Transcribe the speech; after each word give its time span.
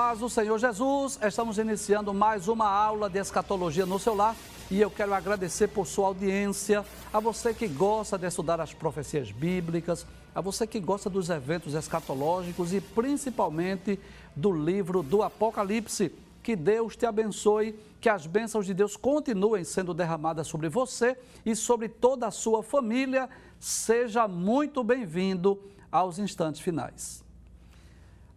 Paz 0.00 0.20
do 0.20 0.30
Senhor 0.30 0.56
Jesus, 0.60 1.18
estamos 1.20 1.58
iniciando 1.58 2.14
mais 2.14 2.46
uma 2.46 2.70
aula 2.70 3.10
de 3.10 3.18
escatologia 3.18 3.84
no 3.84 3.98
celular 3.98 4.36
e 4.70 4.80
eu 4.80 4.92
quero 4.92 5.12
agradecer 5.12 5.66
por 5.66 5.88
sua 5.88 6.06
audiência, 6.06 6.84
a 7.12 7.18
você 7.18 7.52
que 7.52 7.66
gosta 7.66 8.16
de 8.16 8.24
estudar 8.28 8.60
as 8.60 8.72
profecias 8.72 9.32
bíblicas, 9.32 10.06
a 10.32 10.40
você 10.40 10.68
que 10.68 10.78
gosta 10.78 11.10
dos 11.10 11.30
eventos 11.30 11.74
escatológicos 11.74 12.72
e 12.72 12.80
principalmente 12.80 13.98
do 14.36 14.52
livro 14.52 15.02
do 15.02 15.20
Apocalipse. 15.20 16.14
Que 16.44 16.54
Deus 16.54 16.94
te 16.94 17.04
abençoe, 17.04 17.76
que 18.00 18.08
as 18.08 18.24
bênçãos 18.24 18.66
de 18.66 18.74
Deus 18.74 18.96
continuem 18.96 19.64
sendo 19.64 19.92
derramadas 19.92 20.46
sobre 20.46 20.68
você 20.68 21.18
e 21.44 21.56
sobre 21.56 21.88
toda 21.88 22.28
a 22.28 22.30
sua 22.30 22.62
família. 22.62 23.28
Seja 23.58 24.28
muito 24.28 24.84
bem-vindo 24.84 25.60
aos 25.90 26.20
instantes 26.20 26.60
finais. 26.60 27.26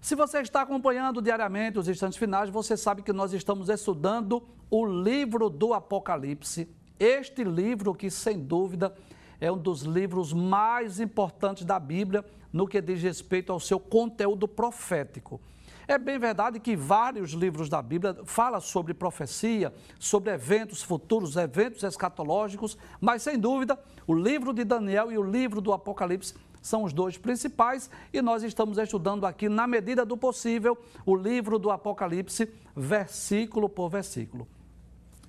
Se 0.00 0.14
você 0.14 0.40
está 0.40 0.62
acompanhando 0.62 1.20
diariamente 1.20 1.78
os 1.78 1.86
instantes 1.86 2.18
finais, 2.18 2.48
você 2.48 2.74
sabe 2.74 3.02
que 3.02 3.12
nós 3.12 3.34
estamos 3.34 3.68
estudando 3.68 4.42
o 4.70 4.86
livro 4.86 5.50
do 5.50 5.74
Apocalipse. 5.74 6.66
Este 6.98 7.44
livro 7.44 7.94
que, 7.94 8.10
sem 8.10 8.38
dúvida, 8.38 8.96
é 9.38 9.52
um 9.52 9.58
dos 9.58 9.82
livros 9.82 10.32
mais 10.32 11.00
importantes 11.00 11.66
da 11.66 11.78
Bíblia 11.78 12.24
no 12.50 12.66
que 12.66 12.80
diz 12.80 13.02
respeito 13.02 13.52
ao 13.52 13.60
seu 13.60 13.78
conteúdo 13.78 14.48
profético. 14.48 15.38
É 15.86 15.98
bem 15.98 16.18
verdade 16.18 16.60
que 16.60 16.74
vários 16.74 17.32
livros 17.32 17.68
da 17.68 17.82
Bíblia 17.82 18.16
falam 18.24 18.60
sobre 18.60 18.94
profecia, 18.94 19.72
sobre 19.98 20.32
eventos 20.32 20.82
futuros, 20.82 21.36
eventos 21.36 21.82
escatológicos, 21.82 22.78
mas 23.00 23.22
sem 23.22 23.38
dúvida, 23.38 23.78
o 24.06 24.14
livro 24.14 24.54
de 24.54 24.64
Daniel 24.64 25.12
e 25.12 25.18
o 25.18 25.22
livro 25.22 25.60
do 25.60 25.72
Apocalipse 25.72 26.34
são 26.60 26.84
os 26.84 26.92
dois 26.92 27.16
principais 27.16 27.90
e 28.12 28.20
nós 28.20 28.42
estamos 28.42 28.78
estudando 28.78 29.26
aqui, 29.26 29.48
na 29.48 29.66
medida 29.66 30.04
do 30.04 30.16
possível, 30.16 30.76
o 31.06 31.16
livro 31.16 31.58
do 31.58 31.70
Apocalipse, 31.70 32.52
versículo 32.76 33.68
por 33.68 33.88
versículo. 33.88 34.46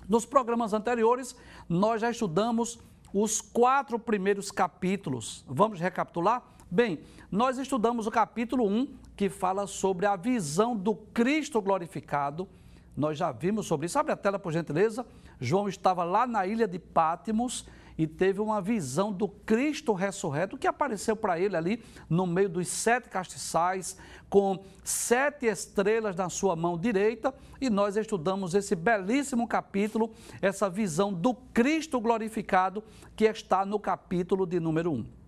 Nos 0.08 0.26
programas 0.26 0.72
anteriores, 0.72 1.34
nós 1.68 2.00
já 2.00 2.10
estudamos 2.10 2.78
os 3.12 3.40
quatro 3.40 3.98
primeiros 3.98 4.50
capítulos. 4.50 5.44
Vamos 5.46 5.80
recapitular? 5.80 6.42
Bem, 6.70 7.00
nós 7.30 7.58
estudamos 7.58 8.06
o 8.06 8.10
capítulo 8.10 8.66
1, 8.66 8.94
que 9.14 9.28
fala 9.28 9.66
sobre 9.66 10.06
a 10.06 10.16
visão 10.16 10.76
do 10.76 10.94
Cristo 10.94 11.60
glorificado. 11.60 12.48
Nós 12.96 13.16
já 13.18 13.30
vimos 13.30 13.66
sobre 13.66 13.86
isso. 13.86 13.98
Abre 13.98 14.12
a 14.12 14.16
tela, 14.16 14.38
por 14.38 14.52
gentileza. 14.52 15.06
João 15.40 15.68
estava 15.68 16.04
lá 16.04 16.26
na 16.26 16.46
ilha 16.46 16.66
de 16.66 16.78
Pátimos 16.78 17.66
e 17.96 18.06
teve 18.06 18.40
uma 18.40 18.60
visão 18.60 19.12
do 19.12 19.28
Cristo 19.28 19.92
ressurreto 19.92 20.56
que 20.56 20.66
apareceu 20.66 21.14
para 21.14 21.38
ele 21.38 21.56
ali 21.56 21.82
no 22.08 22.26
meio 22.26 22.48
dos 22.48 22.68
sete 22.68 23.08
castiçais, 23.08 23.96
com 24.28 24.64
sete 24.82 25.46
estrelas 25.46 26.16
na 26.16 26.28
sua 26.28 26.56
mão 26.56 26.78
direita, 26.78 27.34
e 27.60 27.68
nós 27.68 27.96
estudamos 27.96 28.54
esse 28.54 28.74
belíssimo 28.74 29.46
capítulo, 29.46 30.10
essa 30.40 30.68
visão 30.68 31.12
do 31.12 31.34
Cristo 31.34 32.00
glorificado 32.00 32.82
que 33.14 33.24
está 33.24 33.64
no 33.64 33.78
capítulo 33.78 34.46
de 34.46 34.58
número 34.58 34.92
1. 34.92 35.22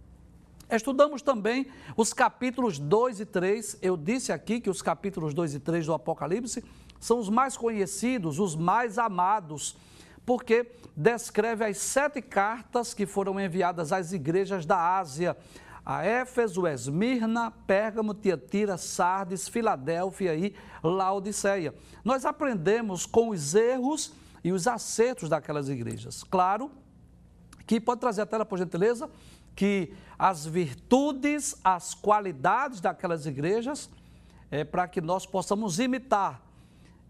Estudamos 0.70 1.22
também 1.22 1.66
os 1.96 2.12
capítulos 2.12 2.78
2 2.78 3.20
e 3.20 3.26
3. 3.26 3.78
Eu 3.82 3.96
disse 3.96 4.32
aqui 4.32 4.60
que 4.60 4.70
os 4.70 4.80
capítulos 4.80 5.34
2 5.34 5.54
e 5.54 5.60
3 5.60 5.86
do 5.86 5.92
Apocalipse 5.92 6.64
são 6.98 7.18
os 7.18 7.28
mais 7.28 7.56
conhecidos, 7.56 8.38
os 8.38 8.56
mais 8.56 8.98
amados 8.98 9.76
porque 10.24 10.72
descreve 10.96 11.64
as 11.64 11.78
sete 11.78 12.22
cartas 12.22 12.94
que 12.94 13.06
foram 13.06 13.38
enviadas 13.38 13.92
às 13.92 14.12
igrejas 14.12 14.64
da 14.64 14.98
Ásia, 14.98 15.36
a 15.84 16.04
Éfeso, 16.04 16.66
Esmirna, 16.66 17.50
Pérgamo, 17.66 18.14
Tiatira, 18.14 18.78
Sardes, 18.78 19.48
Filadélfia 19.48 20.34
e 20.34 20.54
Laodiceia. 20.82 21.74
Nós 22.02 22.24
aprendemos 22.24 23.04
com 23.04 23.28
os 23.28 23.54
erros 23.54 24.14
e 24.42 24.50
os 24.50 24.66
acertos 24.66 25.28
daquelas 25.28 25.68
igrejas. 25.68 26.24
Claro 26.24 26.70
que 27.66 27.80
pode 27.80 28.00
trazer 28.00 28.22
a 28.22 28.26
tela, 28.26 28.46
por 28.46 28.58
gentileza, 28.58 29.10
que 29.54 29.92
as 30.18 30.46
virtudes, 30.46 31.56
as 31.62 31.94
qualidades 31.94 32.80
daquelas 32.80 33.26
igrejas, 33.26 33.90
é 34.50 34.64
para 34.64 34.88
que 34.88 35.00
nós 35.00 35.26
possamos 35.26 35.78
imitar 35.78 36.42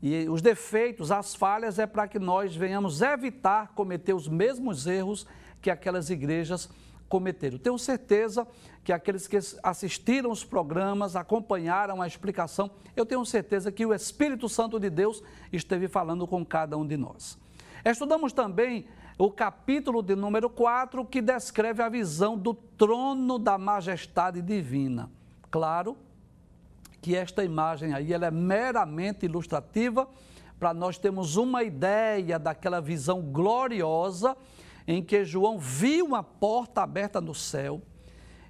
e 0.06 0.28
os 0.28 0.42
defeitos, 0.42 1.10
as 1.10 1.34
falhas, 1.34 1.78
é 1.78 1.86
para 1.86 2.06
que 2.06 2.18
nós 2.18 2.54
venhamos 2.54 3.00
evitar 3.00 3.68
cometer 3.68 4.12
os 4.12 4.28
mesmos 4.28 4.86
erros 4.86 5.26
que 5.62 5.70
aquelas 5.70 6.10
igrejas 6.10 6.68
cometeram. 7.08 7.56
Tenho 7.56 7.78
certeza 7.78 8.46
que 8.84 8.92
aqueles 8.92 9.26
que 9.26 9.38
assistiram 9.62 10.30
os 10.30 10.44
programas, 10.44 11.16
acompanharam 11.16 12.02
a 12.02 12.06
explicação, 12.06 12.70
eu 12.94 13.06
tenho 13.06 13.24
certeza 13.24 13.72
que 13.72 13.86
o 13.86 13.94
Espírito 13.94 14.46
Santo 14.46 14.78
de 14.78 14.90
Deus 14.90 15.22
esteve 15.50 15.88
falando 15.88 16.26
com 16.26 16.44
cada 16.44 16.76
um 16.76 16.86
de 16.86 16.98
nós. 16.98 17.38
Estudamos 17.82 18.30
também 18.30 18.84
o 19.16 19.30
capítulo 19.30 20.02
de 20.02 20.14
número 20.14 20.50
4, 20.50 21.02
que 21.06 21.22
descreve 21.22 21.82
a 21.82 21.88
visão 21.88 22.36
do 22.36 22.52
trono 22.52 23.38
da 23.38 23.56
majestade 23.56 24.42
divina. 24.42 25.10
Claro, 25.50 25.96
que 27.04 27.14
esta 27.14 27.44
imagem 27.44 27.92
aí 27.92 28.14
ela 28.14 28.24
é 28.24 28.30
meramente 28.30 29.26
ilustrativa 29.26 30.08
para 30.58 30.72
nós 30.72 30.96
termos 30.96 31.36
uma 31.36 31.62
ideia 31.62 32.38
daquela 32.38 32.80
visão 32.80 33.20
gloriosa 33.20 34.34
em 34.88 35.02
que 35.02 35.22
João 35.22 35.58
viu 35.58 36.06
uma 36.06 36.22
porta 36.22 36.80
aberta 36.80 37.20
no 37.20 37.34
céu 37.34 37.82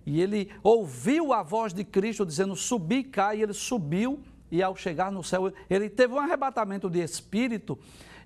e 0.06 0.20
ele 0.20 0.52
ouviu 0.62 1.32
a 1.32 1.42
voz 1.42 1.74
de 1.74 1.82
Cristo 1.82 2.24
dizendo: 2.24 2.54
Subi 2.54 3.02
cá, 3.02 3.34
e 3.34 3.42
ele 3.42 3.52
subiu, 3.52 4.22
e 4.52 4.62
ao 4.62 4.76
chegar 4.76 5.10
no 5.10 5.24
céu, 5.24 5.52
ele 5.68 5.90
teve 5.90 6.14
um 6.14 6.20
arrebatamento 6.20 6.88
de 6.88 7.00
espírito. 7.00 7.76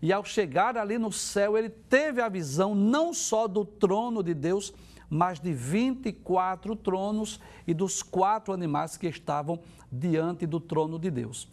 E 0.02 0.12
ao 0.12 0.26
chegar 0.26 0.76
ali 0.76 0.98
no 0.98 1.10
céu, 1.10 1.56
ele 1.56 1.70
teve 1.70 2.20
a 2.20 2.28
visão 2.28 2.74
não 2.74 3.14
só 3.14 3.48
do 3.48 3.64
trono 3.64 4.22
de 4.22 4.34
Deus, 4.34 4.74
mas 5.08 5.40
de 5.40 5.52
24 5.52 6.76
tronos 6.76 7.40
e 7.66 7.72
dos 7.72 8.02
quatro 8.02 8.52
animais 8.52 8.96
que 8.96 9.06
estavam 9.06 9.60
diante 9.90 10.46
do 10.46 10.60
trono 10.60 10.98
de 10.98 11.10
Deus. 11.10 11.48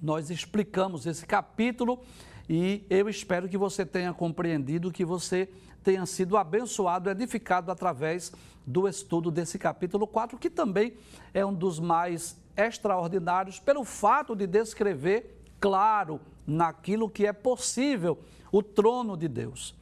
Nós 0.00 0.30
explicamos 0.30 1.06
esse 1.06 1.26
capítulo 1.26 2.00
e 2.48 2.84
eu 2.90 3.08
espero 3.08 3.48
que 3.48 3.56
você 3.56 3.86
tenha 3.86 4.12
compreendido, 4.12 4.90
que 4.90 5.04
você 5.04 5.48
tenha 5.82 6.04
sido 6.06 6.36
abençoado, 6.36 7.10
edificado 7.10 7.70
através 7.70 8.32
do 8.66 8.88
estudo 8.88 9.30
desse 9.30 9.58
capítulo 9.58 10.06
4, 10.06 10.38
que 10.38 10.50
também 10.50 10.94
é 11.34 11.44
um 11.44 11.54
dos 11.54 11.78
mais 11.78 12.36
extraordinários 12.56 13.58
pelo 13.58 13.84
fato 13.84 14.34
de 14.34 14.46
descrever, 14.46 15.42
claro, 15.60 16.20
naquilo 16.46 17.08
que 17.08 17.26
é 17.26 17.32
possível, 17.32 18.18
o 18.50 18.62
trono 18.62 19.16
de 19.16 19.28
Deus. 19.28 19.74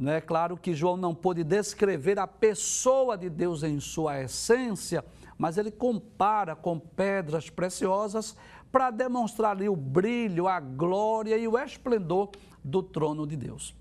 É 0.00 0.20
claro 0.20 0.56
que 0.56 0.74
João 0.74 0.96
não 0.96 1.14
pôde 1.14 1.44
descrever 1.44 2.18
a 2.18 2.26
pessoa 2.26 3.16
de 3.16 3.30
Deus 3.30 3.62
em 3.62 3.78
sua 3.78 4.22
essência, 4.22 5.04
mas 5.38 5.56
ele 5.56 5.70
compara 5.70 6.56
com 6.56 6.78
pedras 6.78 7.48
preciosas 7.48 8.36
para 8.72 8.90
demonstrar 8.90 9.52
ali 9.52 9.68
o 9.68 9.76
brilho, 9.76 10.48
a 10.48 10.58
glória 10.58 11.38
e 11.38 11.46
o 11.46 11.56
esplendor 11.56 12.30
do 12.62 12.82
trono 12.82 13.24
de 13.24 13.36
Deus. 13.36 13.74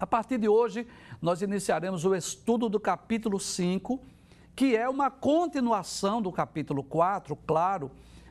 A 0.00 0.06
partir 0.06 0.38
de 0.38 0.48
hoje, 0.48 0.86
nós 1.20 1.42
iniciaremos 1.42 2.04
o 2.04 2.14
estudo 2.14 2.68
do 2.68 2.80
capítulo 2.80 3.38
5, 3.38 4.00
que 4.54 4.74
é 4.74 4.88
uma 4.88 5.10
continuação 5.10 6.22
do 6.22 6.32
capítulo 6.32 6.82
4, 6.82 7.36
claro, 7.46 7.90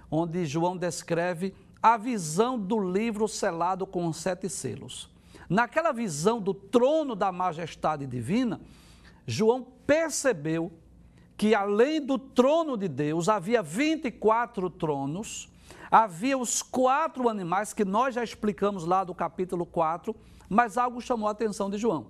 onde 0.10 0.46
João 0.46 0.76
descreve 0.76 1.54
a 1.82 1.98
visão 1.98 2.60
do 2.60 2.80
livro 2.80 3.28
selado 3.28 3.86
com 3.86 4.12
sete 4.12 4.50
selos. 4.50 5.15
Naquela 5.50 5.92
visão 5.92 6.42
do 6.42 6.54
trono 6.54 7.16
da 7.16 7.32
majestade 7.32 8.06
divina, 8.08 8.62
João 9.26 9.66
percebeu 9.86 10.72
que 11.38 11.54
além 11.54 12.02
do 12.04 12.18
trono 12.18 12.78
de 12.78 12.88
Deus 12.88 13.28
havia 13.28 13.62
24 13.62 14.70
tronos, 14.70 15.50
havia 15.92 16.38
os 16.38 16.62
quatro 16.62 17.28
animais 17.30 17.74
que 17.74 17.84
nós 17.84 18.16
já 18.16 18.24
explicamos 18.24 18.86
lá 18.86 19.04
do 19.04 19.14
capítulo 19.14 19.66
4, 19.66 20.16
mas 20.50 20.78
algo 20.78 21.02
chamou 21.02 21.28
a 21.28 21.32
atenção 21.32 21.70
de 21.70 21.78
João. 21.78 22.08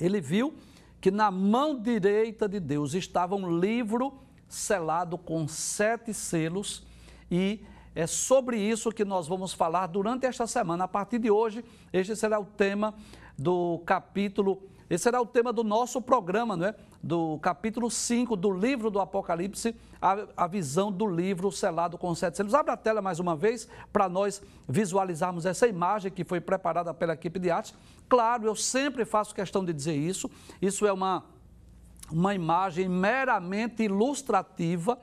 Ele 0.00 0.20
viu 0.20 0.54
que 1.00 1.10
na 1.10 1.30
mão 1.30 1.78
direita 1.78 2.48
de 2.48 2.58
Deus 2.60 2.94
estava 2.94 3.34
um 3.34 3.58
livro 3.58 4.14
selado 4.48 5.18
com 5.18 5.48
sete 5.48 6.14
selos 6.14 6.86
e 7.30 7.64
é 7.94 8.06
sobre 8.06 8.56
isso 8.58 8.90
que 8.90 9.04
nós 9.04 9.28
vamos 9.28 9.52
falar 9.52 9.86
durante 9.86 10.26
esta 10.26 10.46
semana. 10.46 10.84
A 10.84 10.88
partir 10.88 11.18
de 11.18 11.30
hoje, 11.30 11.64
este 11.92 12.16
será 12.16 12.40
o 12.40 12.44
tema 12.44 12.94
do 13.36 13.82
capítulo. 13.84 14.62
Esse 14.88 15.04
será 15.04 15.20
o 15.20 15.26
tema 15.26 15.52
do 15.52 15.64
nosso 15.64 16.00
programa, 16.00 16.56
não 16.56 16.66
é? 16.66 16.74
Do 17.02 17.38
capítulo 17.38 17.90
5 17.90 18.36
do 18.36 18.50
livro 18.50 18.90
do 18.90 19.00
Apocalipse, 19.00 19.74
a, 20.00 20.26
a 20.36 20.46
visão 20.46 20.92
do 20.92 21.06
livro 21.06 21.50
selado 21.50 21.98
com 21.98 22.14
sete 22.14 22.36
selos. 22.36 22.54
Abre 22.54 22.72
a 22.72 22.76
tela 22.76 23.02
mais 23.02 23.18
uma 23.18 23.34
vez 23.34 23.68
para 23.92 24.08
nós 24.08 24.42
visualizarmos 24.68 25.46
essa 25.46 25.66
imagem 25.66 26.10
que 26.10 26.24
foi 26.24 26.40
preparada 26.40 26.92
pela 26.94 27.14
equipe 27.14 27.38
de 27.38 27.50
arte. 27.50 27.74
Claro, 28.08 28.46
eu 28.46 28.54
sempre 28.54 29.04
faço 29.04 29.34
questão 29.34 29.64
de 29.64 29.72
dizer 29.72 29.94
isso. 29.94 30.30
Isso 30.60 30.86
é 30.86 30.92
uma, 30.92 31.24
uma 32.10 32.34
imagem 32.34 32.88
meramente 32.88 33.82
ilustrativa, 33.82 34.98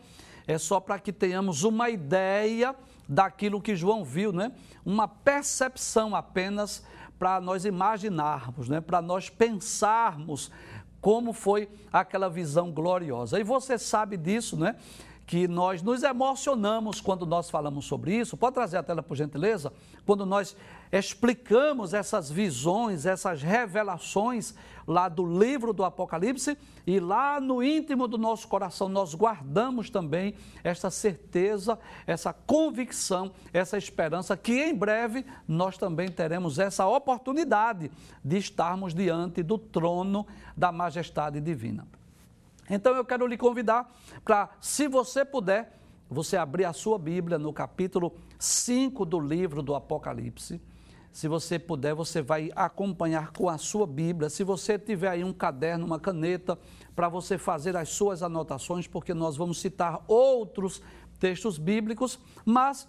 é 0.49 0.57
só 0.57 0.79
para 0.79 0.97
que 0.97 1.13
tenhamos 1.13 1.63
uma 1.63 1.91
ideia 1.91 2.75
daquilo 3.07 3.61
que 3.61 3.75
João 3.75 4.03
viu, 4.03 4.33
né? 4.33 4.51
Uma 4.83 5.07
percepção 5.07 6.15
apenas 6.15 6.83
para 7.19 7.39
nós 7.39 7.65
imaginarmos, 7.65 8.67
né? 8.67 8.81
Para 8.81 8.99
nós 8.99 9.29
pensarmos 9.29 10.49
como 10.99 11.33
foi 11.33 11.69
aquela 11.93 12.27
visão 12.27 12.71
gloriosa. 12.71 13.39
E 13.39 13.43
você 13.43 13.77
sabe 13.77 14.17
disso, 14.17 14.57
né? 14.57 14.75
que 15.27 15.47
nós 15.47 15.83
nos 15.83 16.01
emocionamos 16.01 16.99
quando 16.99 17.23
nós 17.23 17.51
falamos 17.51 17.85
sobre 17.85 18.15
isso. 18.15 18.35
Pode 18.35 18.55
trazer 18.55 18.77
a 18.77 18.83
tela, 18.83 19.03
por 19.03 19.15
gentileza? 19.15 19.71
Quando 20.03 20.25
nós 20.25 20.57
explicamos 20.91 21.93
essas 21.93 22.31
visões, 22.31 23.05
essas 23.05 23.43
revelações 23.43 24.55
lá 24.87 25.07
do 25.07 25.23
livro 25.23 25.71
do 25.71 25.83
Apocalipse 25.83 26.57
e 26.85 26.99
lá 26.99 27.39
no 27.39 27.61
íntimo 27.61 28.07
do 28.07 28.17
nosso 28.17 28.47
coração 28.47 28.89
nós 28.89 29.13
guardamos 29.13 29.89
também 29.91 30.33
essa 30.63 30.89
certeza, 30.89 31.77
essa 32.07 32.33
convicção, 32.33 33.31
essa 33.53 33.77
esperança 33.77 34.35
que 34.35 34.63
em 34.63 34.73
breve 34.73 35.23
nós 35.47 35.77
também 35.77 36.09
teremos 36.09 36.57
essa 36.57 36.87
oportunidade 36.87 37.91
de 38.25 38.37
estarmos 38.37 38.93
diante 38.93 39.43
do 39.43 39.59
trono 39.59 40.25
da 40.57 40.71
majestade 40.71 41.39
divina. 41.39 41.87
Então 42.67 42.95
eu 42.95 43.05
quero 43.05 43.27
lhe 43.27 43.37
convidar 43.37 43.91
para, 44.23 44.49
se 44.59 44.87
você 44.87 45.23
puder, 45.23 45.79
você 46.09 46.35
abrir 46.35 46.65
a 46.65 46.73
sua 46.73 46.97
Bíblia 46.97 47.37
no 47.37 47.53
capítulo 47.53 48.15
5 48.39 49.05
do 49.05 49.19
livro 49.19 49.61
do 49.61 49.75
Apocalipse. 49.75 50.59
Se 51.11 51.27
você 51.27 51.57
puder, 51.57 51.93
você 51.93 52.21
vai 52.21 52.51
acompanhar 52.55 53.31
com 53.31 53.49
a 53.49 53.57
sua 53.57 53.87
Bíblia. 53.87 54.29
Se 54.29 54.43
você 54.43 54.77
tiver 54.77 55.09
aí 55.09 55.23
um 55.23 55.33
caderno, 55.33 55.85
uma 55.85 55.99
caneta, 55.99 56.57
para 56.95 57.09
você 57.09 57.37
fazer 57.37 57.75
as 57.75 57.89
suas 57.89 58.21
anotações, 58.21 58.87
porque 58.87 59.13
nós 59.13 59.35
vamos 59.35 59.59
citar 59.59 60.03
outros 60.07 60.81
textos 61.19 61.57
bíblicos, 61.57 62.19
mas 62.45 62.87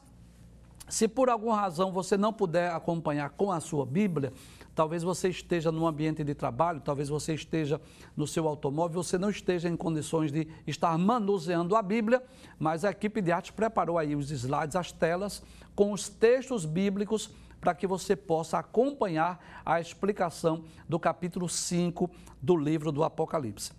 se 0.89 1.09
por 1.09 1.31
alguma 1.31 1.57
razão 1.57 1.93
você 1.93 2.17
não 2.17 2.33
puder 2.33 2.71
acompanhar 2.73 3.31
com 3.31 3.51
a 3.51 3.61
sua 3.61 3.87
Bíblia, 3.87 4.33
Talvez 4.75 5.03
você 5.03 5.29
esteja 5.29 5.73
no 5.73 5.87
ambiente 5.87 6.23
de 6.23 6.35
trabalho, 6.35 6.81
talvez 6.81 7.11
você 7.11 7.35
esteja 7.35 7.81
no 8.17 8.27
seu 8.27 8.47
automóvel, 8.49 9.03
você 9.03 9.19
não 9.19 9.29
esteja 9.29 9.69
em 9.69 9.77
condições 9.77 10.33
de 10.33 10.49
estar 10.67 10.97
manuseando 10.97 11.77
a 11.77 11.83
Bíblia, 11.83 12.23
mas 12.59 12.83
a 12.83 12.91
equipe 12.91 13.21
de 13.21 13.33
arte 13.33 13.53
preparou 13.53 13.99
aí 13.99 14.17
os 14.17 14.31
slides, 14.31 14.77
as 14.77 14.93
telas, 14.93 15.43
com 15.75 15.93
os 15.93 16.09
textos 16.09 16.65
bíblicos 16.65 17.31
para 17.61 17.75
que 17.75 17.87
você 17.87 18.17
possa 18.17 18.59
acompanhar 18.59 19.63
a 19.65 19.81
explicação 19.81 20.65
do 20.89 20.99
capítulo 20.99 21.49
5 21.49 22.11
do 22.41 22.57
livro 22.57 22.91
do 22.91 23.05
Apocalipse. 23.05 23.73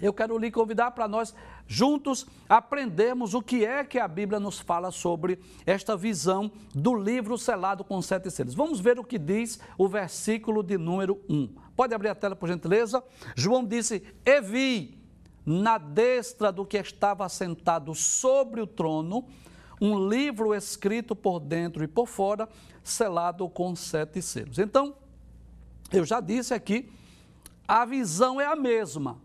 Eu 0.00 0.12
quero 0.12 0.36
lhe 0.36 0.50
convidar 0.50 0.90
para 0.90 1.08
nós 1.08 1.34
juntos 1.66 2.26
aprendermos 2.48 3.32
o 3.32 3.40
que 3.40 3.64
é 3.64 3.82
que 3.82 3.98
a 3.98 4.06
Bíblia 4.06 4.38
nos 4.38 4.60
fala 4.60 4.90
sobre 4.90 5.38
esta 5.64 5.96
visão 5.96 6.50
do 6.74 6.94
livro 6.94 7.38
selado 7.38 7.82
com 7.82 8.00
sete 8.02 8.30
selos. 8.30 8.54
Vamos 8.54 8.78
ver 8.78 8.98
o 8.98 9.04
que 9.04 9.18
diz 9.18 9.58
o 9.78 9.88
versículo 9.88 10.62
de 10.62 10.76
número 10.76 11.20
1. 11.28 11.48
Pode 11.74 11.94
abrir 11.94 12.08
a 12.08 12.14
tela, 12.14 12.36
por 12.36 12.48
gentileza? 12.48 13.02
João 13.34 13.64
disse: 13.64 14.02
E 14.24 14.40
vi 14.42 15.02
na 15.46 15.78
destra 15.78 16.52
do 16.52 16.66
que 16.66 16.76
estava 16.76 17.26
sentado 17.28 17.94
sobre 17.94 18.60
o 18.60 18.66
trono 18.66 19.26
um 19.80 20.08
livro 20.08 20.54
escrito 20.54 21.14
por 21.14 21.40
dentro 21.40 21.84
e 21.84 21.88
por 21.88 22.06
fora, 22.06 22.48
selado 22.82 23.48
com 23.48 23.74
sete 23.74 24.22
selos. 24.22 24.58
Então, 24.58 24.94
eu 25.92 26.04
já 26.04 26.20
disse 26.20 26.54
aqui, 26.54 26.90
a 27.66 27.84
visão 27.84 28.40
é 28.40 28.46
a 28.46 28.56
mesma 28.56 29.20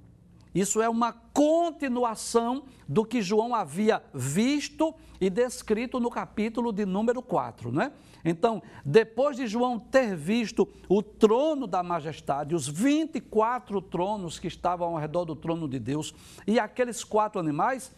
isso 0.54 0.82
é 0.82 0.90
uma 0.90 1.14
continuação 1.14 2.64
do 2.88 3.06
que 3.06 3.22
João 3.22 3.56
havia 3.56 4.04
visto 4.14 4.94
e 5.20 5.30
descrito 5.30 6.00
no 6.00 6.10
capítulo 6.10 6.74
de 6.74 6.86
número 6.86 7.22
4, 7.22 7.72
né? 7.72 7.94
Então, 8.24 8.62
depois 8.86 9.38
de 9.38 9.48
João 9.48 9.80
ter 9.80 10.16
visto 10.16 10.68
o 10.90 11.02
trono 11.02 11.66
da 11.66 11.82
majestade, 11.82 12.54
os 12.54 12.68
24 12.68 13.82
tronos 13.82 14.38
que 14.38 14.48
estavam 14.48 14.90
ao 14.90 14.98
redor 14.98 15.24
do 15.24 15.36
trono 15.36 15.70
de 15.70 15.80
Deus 15.80 16.14
e 16.46 16.60
aqueles 16.60 17.04
quatro 17.04 17.40
animais, 17.40 17.92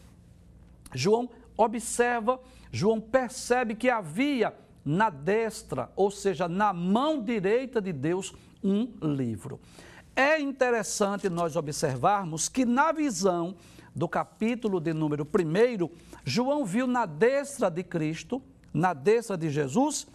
João 0.93 1.29
observa, 1.57 2.39
João 2.71 2.99
percebe 2.99 3.75
que 3.75 3.89
havia 3.89 4.53
na 4.83 5.09
destra, 5.09 5.91
ou 5.95 6.11
seja, 6.11 6.47
na 6.47 6.73
mão 6.73 7.21
direita 7.21 7.81
de 7.81 7.93
Deus, 7.93 8.33
um 8.63 8.87
livro. 9.01 9.59
É 10.15 10.39
interessante 10.39 11.29
nós 11.29 11.55
observarmos 11.55 12.47
que 12.47 12.65
na 12.65 12.91
visão 12.91 13.55
do 13.95 14.07
capítulo 14.07 14.79
de 14.79 14.93
número 14.93 15.23
1, 15.23 15.89
João 16.23 16.65
viu 16.65 16.87
na 16.87 17.05
destra 17.05 17.69
de 17.69 17.83
Cristo, 17.83 18.41
na 18.73 18.93
destra 18.93 19.37
de 19.37 19.49
Jesus, 19.49 20.07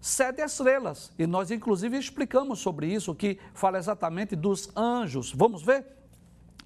sete 0.00 0.42
estrelas. 0.42 1.12
E 1.18 1.26
nós, 1.26 1.50
inclusive, 1.50 1.96
explicamos 1.96 2.60
sobre 2.60 2.92
isso, 2.92 3.14
que 3.14 3.38
fala 3.54 3.78
exatamente 3.78 4.36
dos 4.36 4.70
anjos. 4.76 5.32
Vamos 5.32 5.62
ver? 5.62 5.86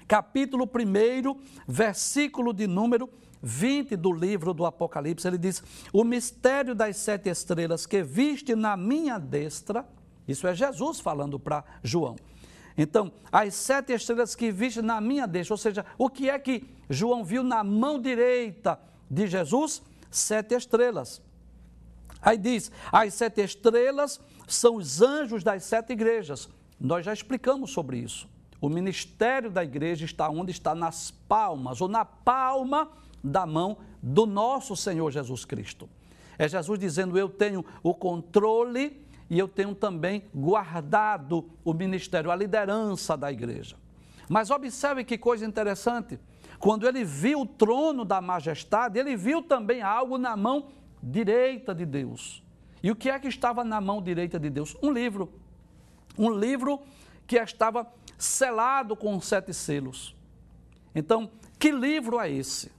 Capítulo 0.06 0.64
1, 0.64 1.40
versículo 1.66 2.52
de 2.52 2.66
número 2.66 3.08
20 3.42 3.96
do 3.96 4.12
livro 4.12 4.52
do 4.52 4.64
Apocalipse, 4.66 5.26
ele 5.26 5.38
diz: 5.38 5.62
O 5.92 6.04
mistério 6.04 6.74
das 6.74 6.96
sete 6.96 7.28
estrelas 7.28 7.86
que 7.86 8.02
viste 8.02 8.54
na 8.54 8.76
minha 8.76 9.18
destra 9.18 9.86
isso 10.28 10.46
é 10.46 10.54
Jesus 10.54 11.00
falando 11.00 11.40
para 11.40 11.64
João. 11.82 12.16
Então, 12.76 13.10
as 13.32 13.54
sete 13.54 13.94
estrelas 13.94 14.34
que 14.34 14.52
viste 14.52 14.82
na 14.82 15.00
minha 15.00 15.26
deixa, 15.26 15.54
ou 15.54 15.58
seja, 15.58 15.84
o 15.96 16.10
que 16.10 16.28
é 16.28 16.38
que 16.38 16.68
João 16.88 17.24
viu 17.24 17.42
na 17.42 17.64
mão 17.64 17.98
direita 17.98 18.78
de 19.10 19.26
Jesus? 19.26 19.82
Sete 20.10 20.54
estrelas. 20.54 21.22
Aí 22.20 22.36
diz: 22.36 22.70
as 22.92 23.14
sete 23.14 23.40
estrelas 23.40 24.20
são 24.46 24.76
os 24.76 25.00
anjos 25.00 25.42
das 25.42 25.64
sete 25.64 25.94
igrejas. 25.94 26.48
Nós 26.78 27.04
já 27.04 27.12
explicamos 27.12 27.72
sobre 27.72 27.98
isso. 27.98 28.28
O 28.60 28.68
ministério 28.68 29.50
da 29.50 29.64
igreja 29.64 30.04
está 30.04 30.28
onde 30.28 30.52
está 30.52 30.74
nas 30.74 31.10
palmas, 31.10 31.80
ou 31.80 31.88
na 31.88 32.04
palma 32.04 32.90
da 33.22 33.46
mão 33.46 33.78
do 34.02 34.26
nosso 34.26 34.76
Senhor 34.76 35.10
Jesus 35.10 35.44
Cristo. 35.44 35.88
É 36.38 36.48
Jesus 36.48 36.78
dizendo: 36.78 37.18
Eu 37.18 37.28
tenho 37.28 37.64
o 37.82 37.94
controle 37.94 39.04
e 39.28 39.38
eu 39.38 39.48
tenho 39.48 39.74
também 39.74 40.24
guardado 40.34 41.50
o 41.64 41.74
ministério, 41.74 42.30
a 42.30 42.36
liderança 42.36 43.16
da 43.16 43.30
igreja. 43.30 43.76
Mas 44.28 44.50
observe 44.50 45.04
que 45.04 45.18
coisa 45.18 45.44
interessante. 45.44 46.18
Quando 46.58 46.86
ele 46.86 47.04
viu 47.04 47.42
o 47.42 47.46
trono 47.46 48.04
da 48.04 48.20
majestade, 48.20 48.98
ele 48.98 49.16
viu 49.16 49.42
também 49.42 49.80
algo 49.80 50.18
na 50.18 50.36
mão 50.36 50.68
direita 51.02 51.74
de 51.74 51.86
Deus. 51.86 52.42
E 52.82 52.90
o 52.90 52.96
que 52.96 53.10
é 53.10 53.18
que 53.18 53.28
estava 53.28 53.64
na 53.64 53.80
mão 53.80 54.02
direita 54.02 54.38
de 54.38 54.50
Deus? 54.50 54.76
Um 54.82 54.90
livro. 54.90 55.32
Um 56.16 56.30
livro 56.30 56.80
que 57.26 57.36
estava 57.36 57.86
selado 58.16 58.96
com 58.96 59.20
sete 59.20 59.52
selos. 59.54 60.14
Então, 60.94 61.30
que 61.58 61.70
livro 61.70 62.18
é 62.18 62.30
esse? 62.30 62.72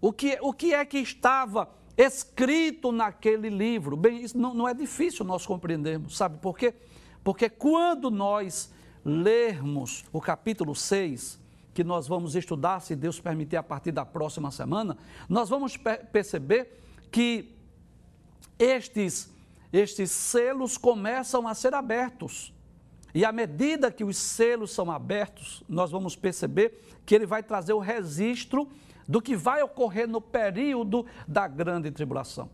O 0.00 0.12
que, 0.12 0.38
o 0.40 0.52
que 0.52 0.74
é 0.74 0.84
que 0.84 0.98
estava 0.98 1.68
escrito 1.98 2.92
naquele 2.92 3.50
livro. 3.50 3.96
Bem, 3.96 4.22
isso 4.22 4.38
não, 4.38 4.54
não 4.54 4.68
é 4.68 4.72
difícil 4.72 5.24
nós 5.24 5.44
compreendermos, 5.44 6.16
sabe 6.16 6.38
por 6.38 6.56
quê? 6.56 6.72
Porque 7.24 7.50
quando 7.50 8.08
nós 8.08 8.72
lermos 9.04 10.04
o 10.12 10.20
capítulo 10.20 10.76
6, 10.76 11.40
que 11.74 11.82
nós 11.82 12.06
vamos 12.06 12.36
estudar, 12.36 12.80
se 12.80 12.94
Deus 12.94 13.20
permitir, 13.20 13.56
a 13.56 13.62
partir 13.62 13.90
da 13.90 14.06
próxima 14.06 14.50
semana, 14.52 14.96
nós 15.28 15.48
vamos 15.48 15.76
perceber 15.76 16.80
que 17.10 17.56
estes, 18.58 19.32
estes 19.72 20.10
selos 20.10 20.76
começam 20.76 21.48
a 21.48 21.54
ser 21.54 21.74
abertos. 21.74 22.54
E 23.12 23.24
à 23.24 23.32
medida 23.32 23.90
que 23.90 24.04
os 24.04 24.16
selos 24.16 24.70
são 24.70 24.90
abertos, 24.90 25.64
nós 25.68 25.90
vamos 25.90 26.14
perceber 26.14 26.80
que 27.04 27.14
ele 27.14 27.26
vai 27.26 27.42
trazer 27.42 27.72
o 27.72 27.78
registro 27.78 28.68
do 29.08 29.22
que 29.22 29.34
vai 29.34 29.62
ocorrer 29.62 30.06
no 30.06 30.20
período 30.20 31.06
da 31.26 31.48
grande 31.48 31.90
tribulação. 31.90 32.50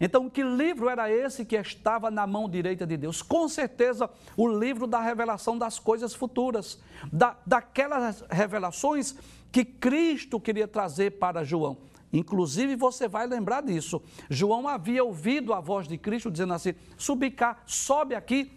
Então, 0.00 0.28
que 0.28 0.42
livro 0.42 0.88
era 0.88 1.10
esse 1.10 1.44
que 1.44 1.56
estava 1.56 2.10
na 2.10 2.26
mão 2.26 2.48
direita 2.48 2.86
de 2.86 2.96
Deus? 2.96 3.22
Com 3.22 3.48
certeza, 3.48 4.08
o 4.36 4.46
livro 4.46 4.86
da 4.86 5.00
revelação 5.00 5.56
das 5.56 5.78
coisas 5.78 6.14
futuras, 6.14 6.78
da, 7.10 7.36
daquelas 7.46 8.22
revelações 8.30 9.16
que 9.50 9.64
Cristo 9.64 10.38
queria 10.38 10.68
trazer 10.68 11.12
para 11.12 11.44
João. 11.44 11.78
Inclusive, 12.12 12.76
você 12.76 13.08
vai 13.08 13.26
lembrar 13.26 13.62
disso. 13.62 14.02
João 14.28 14.68
havia 14.68 15.02
ouvido 15.02 15.52
a 15.52 15.60
voz 15.60 15.88
de 15.88 15.98
Cristo 15.98 16.30
dizendo 16.30 16.52
assim: 16.52 16.74
subi 16.96 17.30
cá, 17.30 17.62
sobe 17.66 18.14
aqui, 18.14 18.52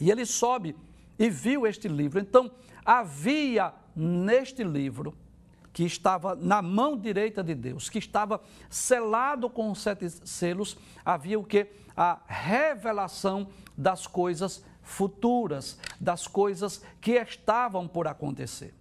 E 0.00 0.10
ele 0.10 0.26
sobe 0.26 0.76
e 1.18 1.28
viu 1.30 1.66
este 1.66 1.88
livro. 1.88 2.20
Então, 2.20 2.50
havia 2.84 3.72
neste 3.94 4.64
livro, 4.64 5.14
que 5.72 5.84
estava 5.84 6.34
na 6.34 6.60
mão 6.60 6.96
direita 6.96 7.42
de 7.42 7.54
Deus, 7.54 7.88
que 7.88 7.98
estava 7.98 8.40
selado 8.68 9.48
com 9.48 9.74
sete 9.74 10.10
selos, 10.26 10.76
havia 11.04 11.38
o 11.38 11.44
que? 11.44 11.66
A 11.96 12.20
revelação 12.26 13.48
das 13.76 14.06
coisas 14.06 14.62
futuras, 14.82 15.78
das 16.00 16.26
coisas 16.26 16.82
que 17.00 17.12
estavam 17.12 17.88
por 17.88 18.06
acontecer. 18.06 18.74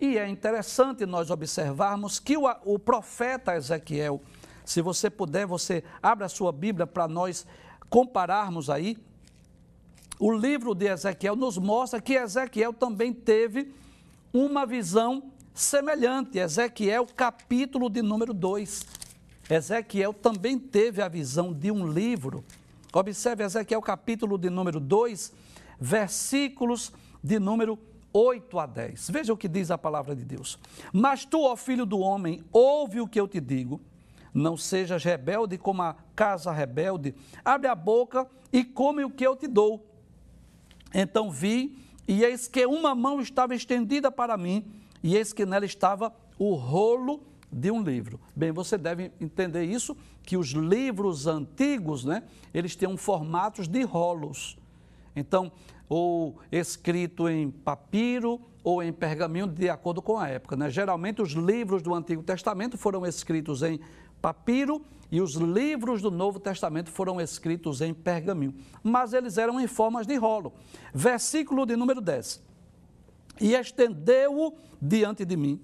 E 0.00 0.18
é 0.18 0.28
interessante 0.28 1.04
nós 1.04 1.30
observarmos 1.30 2.18
que 2.18 2.36
o, 2.36 2.44
o 2.64 2.78
profeta 2.78 3.54
Ezequiel, 3.54 4.20
se 4.64 4.80
você 4.80 5.10
puder, 5.10 5.46
você 5.46 5.84
abre 6.02 6.24
a 6.24 6.28
sua 6.28 6.50
Bíblia 6.50 6.86
para 6.86 7.06
nós 7.06 7.46
compararmos 7.90 8.70
aí. 8.70 8.96
O 10.18 10.32
livro 10.32 10.74
de 10.74 10.86
Ezequiel 10.86 11.36
nos 11.36 11.58
mostra 11.58 12.00
que 12.00 12.14
Ezequiel 12.14 12.72
também 12.72 13.12
teve 13.12 13.74
uma 14.32 14.64
visão 14.64 15.31
semelhante. 15.54 16.38
Ezequiel, 16.38 17.06
capítulo 17.06 17.88
de 17.88 18.02
número 18.02 18.32
2. 18.32 18.86
Ezequiel 19.50 20.12
também 20.12 20.58
teve 20.58 21.02
a 21.02 21.08
visão 21.08 21.52
de 21.52 21.70
um 21.70 21.86
livro. 21.86 22.44
Observe 22.92 23.44
Ezequiel, 23.44 23.80
capítulo 23.82 24.38
de 24.38 24.50
número 24.50 24.78
2, 24.78 25.32
versículos 25.80 26.92
de 27.22 27.38
número 27.38 27.78
8 28.12 28.58
a 28.58 28.66
10. 28.66 29.10
Veja 29.10 29.32
o 29.32 29.36
que 29.36 29.48
diz 29.48 29.70
a 29.70 29.78
palavra 29.78 30.14
de 30.14 30.24
Deus. 30.24 30.58
Mas 30.92 31.24
tu, 31.24 31.42
ó 31.42 31.56
filho 31.56 31.86
do 31.86 31.98
homem, 31.98 32.44
ouve 32.52 33.00
o 33.00 33.08
que 33.08 33.18
eu 33.18 33.26
te 33.26 33.40
digo. 33.40 33.80
Não 34.34 34.56
sejas 34.56 35.04
rebelde 35.04 35.58
como 35.58 35.82
a 35.82 35.96
casa 36.14 36.52
rebelde. 36.52 37.14
Abre 37.44 37.68
a 37.68 37.74
boca 37.74 38.26
e 38.52 38.64
come 38.64 39.04
o 39.04 39.10
que 39.10 39.26
eu 39.26 39.36
te 39.36 39.46
dou. 39.46 39.86
Então 40.94 41.30
vi, 41.30 41.78
e 42.06 42.22
eis 42.24 42.48
que 42.48 42.66
uma 42.66 42.94
mão 42.94 43.20
estava 43.20 43.54
estendida 43.54 44.10
para 44.10 44.36
mim, 44.36 44.64
e 45.02 45.16
eis 45.16 45.32
que 45.32 45.44
nela 45.44 45.64
estava 45.64 46.12
o 46.38 46.54
rolo 46.54 47.22
de 47.50 47.70
um 47.70 47.82
livro. 47.82 48.18
Bem, 48.34 48.50
você 48.50 48.78
deve 48.78 49.12
entender 49.20 49.64
isso, 49.64 49.96
que 50.22 50.36
os 50.36 50.48
livros 50.48 51.26
antigos, 51.26 52.04
né, 52.04 52.22
eles 52.54 52.74
têm 52.74 52.88
um 52.88 52.96
formatos 52.96 53.68
de 53.68 53.82
rolos. 53.82 54.56
Então, 55.14 55.52
ou 55.88 56.38
escrito 56.50 57.28
em 57.28 57.50
papiro 57.50 58.40
ou 58.64 58.82
em 58.82 58.92
pergaminho, 58.92 59.46
de 59.46 59.68
acordo 59.68 60.00
com 60.00 60.16
a 60.16 60.28
época. 60.28 60.56
Né? 60.56 60.70
Geralmente, 60.70 61.20
os 61.20 61.32
livros 61.32 61.82
do 61.82 61.94
Antigo 61.94 62.22
Testamento 62.22 62.78
foram 62.78 63.04
escritos 63.04 63.62
em 63.62 63.78
papiro 64.20 64.80
e 65.10 65.20
os 65.20 65.34
livros 65.34 66.00
do 66.00 66.10
Novo 66.10 66.40
Testamento 66.40 66.90
foram 66.90 67.20
escritos 67.20 67.82
em 67.82 67.92
pergaminho, 67.92 68.54
mas 68.82 69.12
eles 69.12 69.36
eram 69.36 69.60
em 69.60 69.66
formas 69.66 70.06
de 70.06 70.16
rolo. 70.16 70.54
Versículo 70.94 71.66
de 71.66 71.76
número 71.76 72.00
10. 72.00 72.51
E 73.42 73.54
estendeu-o 73.54 74.56
diante 74.80 75.24
de 75.24 75.36
mim, 75.36 75.60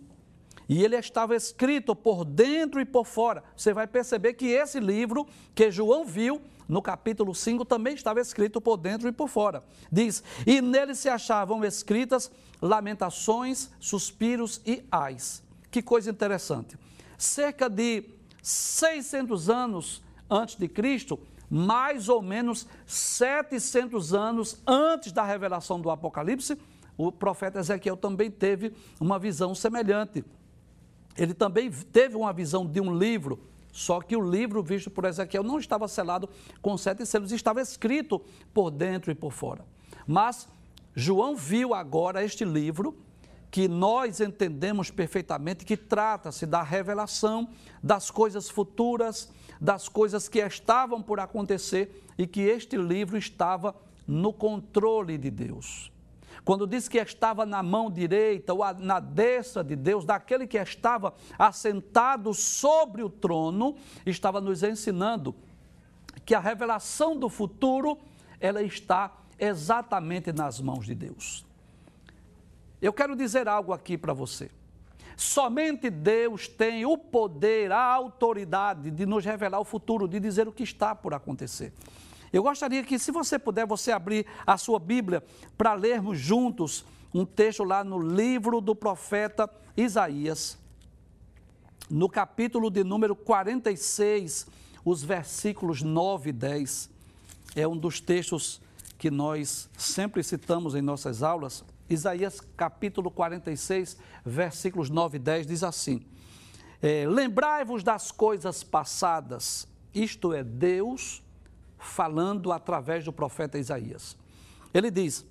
e 0.68 0.84
ele 0.84 0.96
estava 0.96 1.34
escrito 1.34 1.96
por 1.96 2.24
dentro 2.24 2.80
e 2.80 2.84
por 2.84 3.06
fora. 3.06 3.42
Você 3.56 3.72
vai 3.72 3.86
perceber 3.86 4.34
que 4.34 4.46
esse 4.46 4.78
livro 4.78 5.26
que 5.54 5.70
João 5.70 6.04
viu 6.04 6.42
no 6.68 6.82
capítulo 6.82 7.34
5 7.34 7.64
também 7.64 7.94
estava 7.94 8.20
escrito 8.20 8.60
por 8.60 8.76
dentro 8.76 9.08
e 9.08 9.12
por 9.12 9.28
fora. 9.28 9.64
Diz: 9.90 10.22
E 10.46 10.60
nele 10.60 10.94
se 10.94 11.08
achavam 11.08 11.64
escritas 11.64 12.30
lamentações, 12.60 13.70
suspiros 13.80 14.60
e 14.66 14.84
ais. 14.90 15.42
Que 15.70 15.80
coisa 15.80 16.10
interessante. 16.10 16.76
Cerca 17.16 17.70
de 17.70 18.04
600 18.42 19.48
anos 19.48 20.02
antes 20.28 20.56
de 20.56 20.68
Cristo, 20.68 21.18
mais 21.48 22.08
ou 22.08 22.20
menos 22.20 22.66
700 22.86 24.12
anos 24.12 24.60
antes 24.66 25.12
da 25.12 25.24
revelação 25.24 25.80
do 25.80 25.90
Apocalipse, 25.90 26.58
o 26.98 27.10
profeta 27.10 27.60
Ezequiel 27.60 27.96
também 27.96 28.30
teve 28.30 28.74
uma 29.00 29.18
visão 29.18 29.54
semelhante. 29.54 30.22
Ele 31.16 31.32
também 31.32 31.70
teve 31.70 32.16
uma 32.16 32.32
visão 32.32 32.66
de 32.66 32.80
um 32.80 32.94
livro 32.94 33.40
só 33.72 34.00
que 34.00 34.16
o 34.16 34.30
livro 34.30 34.62
visto 34.62 34.90
por 34.90 35.04
Ezequiel 35.04 35.44
não 35.44 35.58
estava 35.58 35.86
selado 35.86 36.28
com 36.60 36.76
sete 36.76 37.06
selos, 37.06 37.30
estava 37.30 37.60
escrito 37.60 38.20
por 38.52 38.70
dentro 38.70 39.10
e 39.10 39.14
por 39.14 39.32
fora. 39.32 39.64
Mas 40.04 40.48
João 40.96 41.36
viu 41.36 41.74
agora 41.74 42.24
este 42.24 42.44
livro 42.44 42.96
que 43.50 43.68
nós 43.68 44.20
entendemos 44.20 44.90
perfeitamente 44.90 45.64
que 45.64 45.76
trata-se 45.76 46.44
da 46.44 46.62
revelação 46.62 47.48
das 47.80 48.10
coisas 48.10 48.50
futuras, 48.50 49.30
das 49.60 49.88
coisas 49.88 50.28
que 50.28 50.40
estavam 50.40 51.00
por 51.00 51.20
acontecer 51.20 52.04
e 52.18 52.26
que 52.26 52.40
este 52.40 52.76
livro 52.76 53.16
estava 53.16 53.76
no 54.06 54.32
controle 54.32 55.16
de 55.16 55.30
Deus. 55.30 55.92
Quando 56.44 56.66
diz 56.66 56.88
que 56.88 56.98
estava 56.98 57.44
na 57.44 57.62
mão 57.62 57.90
direita 57.90 58.54
ou 58.54 58.60
na 58.74 59.00
destra 59.00 59.62
de 59.62 59.76
Deus, 59.76 60.04
daquele 60.04 60.46
que 60.46 60.58
estava 60.58 61.14
assentado 61.38 62.32
sobre 62.34 63.02
o 63.02 63.10
trono, 63.10 63.76
estava 64.06 64.40
nos 64.40 64.62
ensinando 64.62 65.34
que 66.24 66.34
a 66.34 66.40
revelação 66.40 67.16
do 67.16 67.28
futuro, 67.28 67.98
ela 68.40 68.62
está 68.62 69.12
exatamente 69.38 70.32
nas 70.32 70.60
mãos 70.60 70.84
de 70.84 70.94
Deus. 70.94 71.46
Eu 72.80 72.92
quero 72.92 73.16
dizer 73.16 73.48
algo 73.48 73.72
aqui 73.72 73.96
para 73.96 74.12
você. 74.12 74.50
Somente 75.16 75.90
Deus 75.90 76.46
tem 76.46 76.86
o 76.86 76.96
poder, 76.96 77.72
a 77.72 77.82
autoridade 77.82 78.90
de 78.90 79.04
nos 79.04 79.24
revelar 79.24 79.58
o 79.58 79.64
futuro, 79.64 80.06
de 80.06 80.20
dizer 80.20 80.46
o 80.46 80.52
que 80.52 80.62
está 80.62 80.94
por 80.94 81.12
acontecer. 81.12 81.72
Eu 82.32 82.42
gostaria 82.42 82.82
que, 82.82 82.98
se 82.98 83.10
você 83.10 83.38
puder, 83.38 83.66
você 83.66 83.92
abrir 83.92 84.26
a 84.46 84.56
sua 84.56 84.78
Bíblia 84.78 85.22
para 85.56 85.74
lermos 85.74 86.18
juntos 86.18 86.84
um 87.12 87.24
texto 87.24 87.64
lá 87.64 87.82
no 87.82 87.98
livro 87.98 88.60
do 88.60 88.74
profeta 88.74 89.48
Isaías, 89.76 90.58
no 91.88 92.08
capítulo 92.08 92.70
de 92.70 92.84
número 92.84 93.16
46, 93.16 94.46
os 94.84 95.02
versículos 95.02 95.82
9 95.82 96.30
e 96.30 96.32
10. 96.32 96.90
É 97.56 97.66
um 97.66 97.76
dos 97.76 98.00
textos 98.00 98.60
que 98.98 99.10
nós 99.10 99.70
sempre 99.76 100.22
citamos 100.22 100.74
em 100.74 100.82
nossas 100.82 101.22
aulas. 101.22 101.64
Isaías 101.88 102.40
capítulo 102.56 103.10
46, 103.10 103.96
versículos 104.24 104.90
9 104.90 105.16
e 105.16 105.20
10 105.20 105.46
diz 105.46 105.62
assim: 105.62 106.04
é, 106.82 107.06
Lembrai-vos 107.08 107.82
das 107.82 108.10
coisas 108.10 108.62
passadas, 108.62 109.66
isto 109.94 110.34
é, 110.34 110.44
Deus 110.44 111.22
falando 111.78 112.52
através 112.52 113.04
do 113.04 113.12
profeta 113.12 113.58
Isaías. 113.58 114.16
Ele 114.72 114.90
diz: 114.90 115.24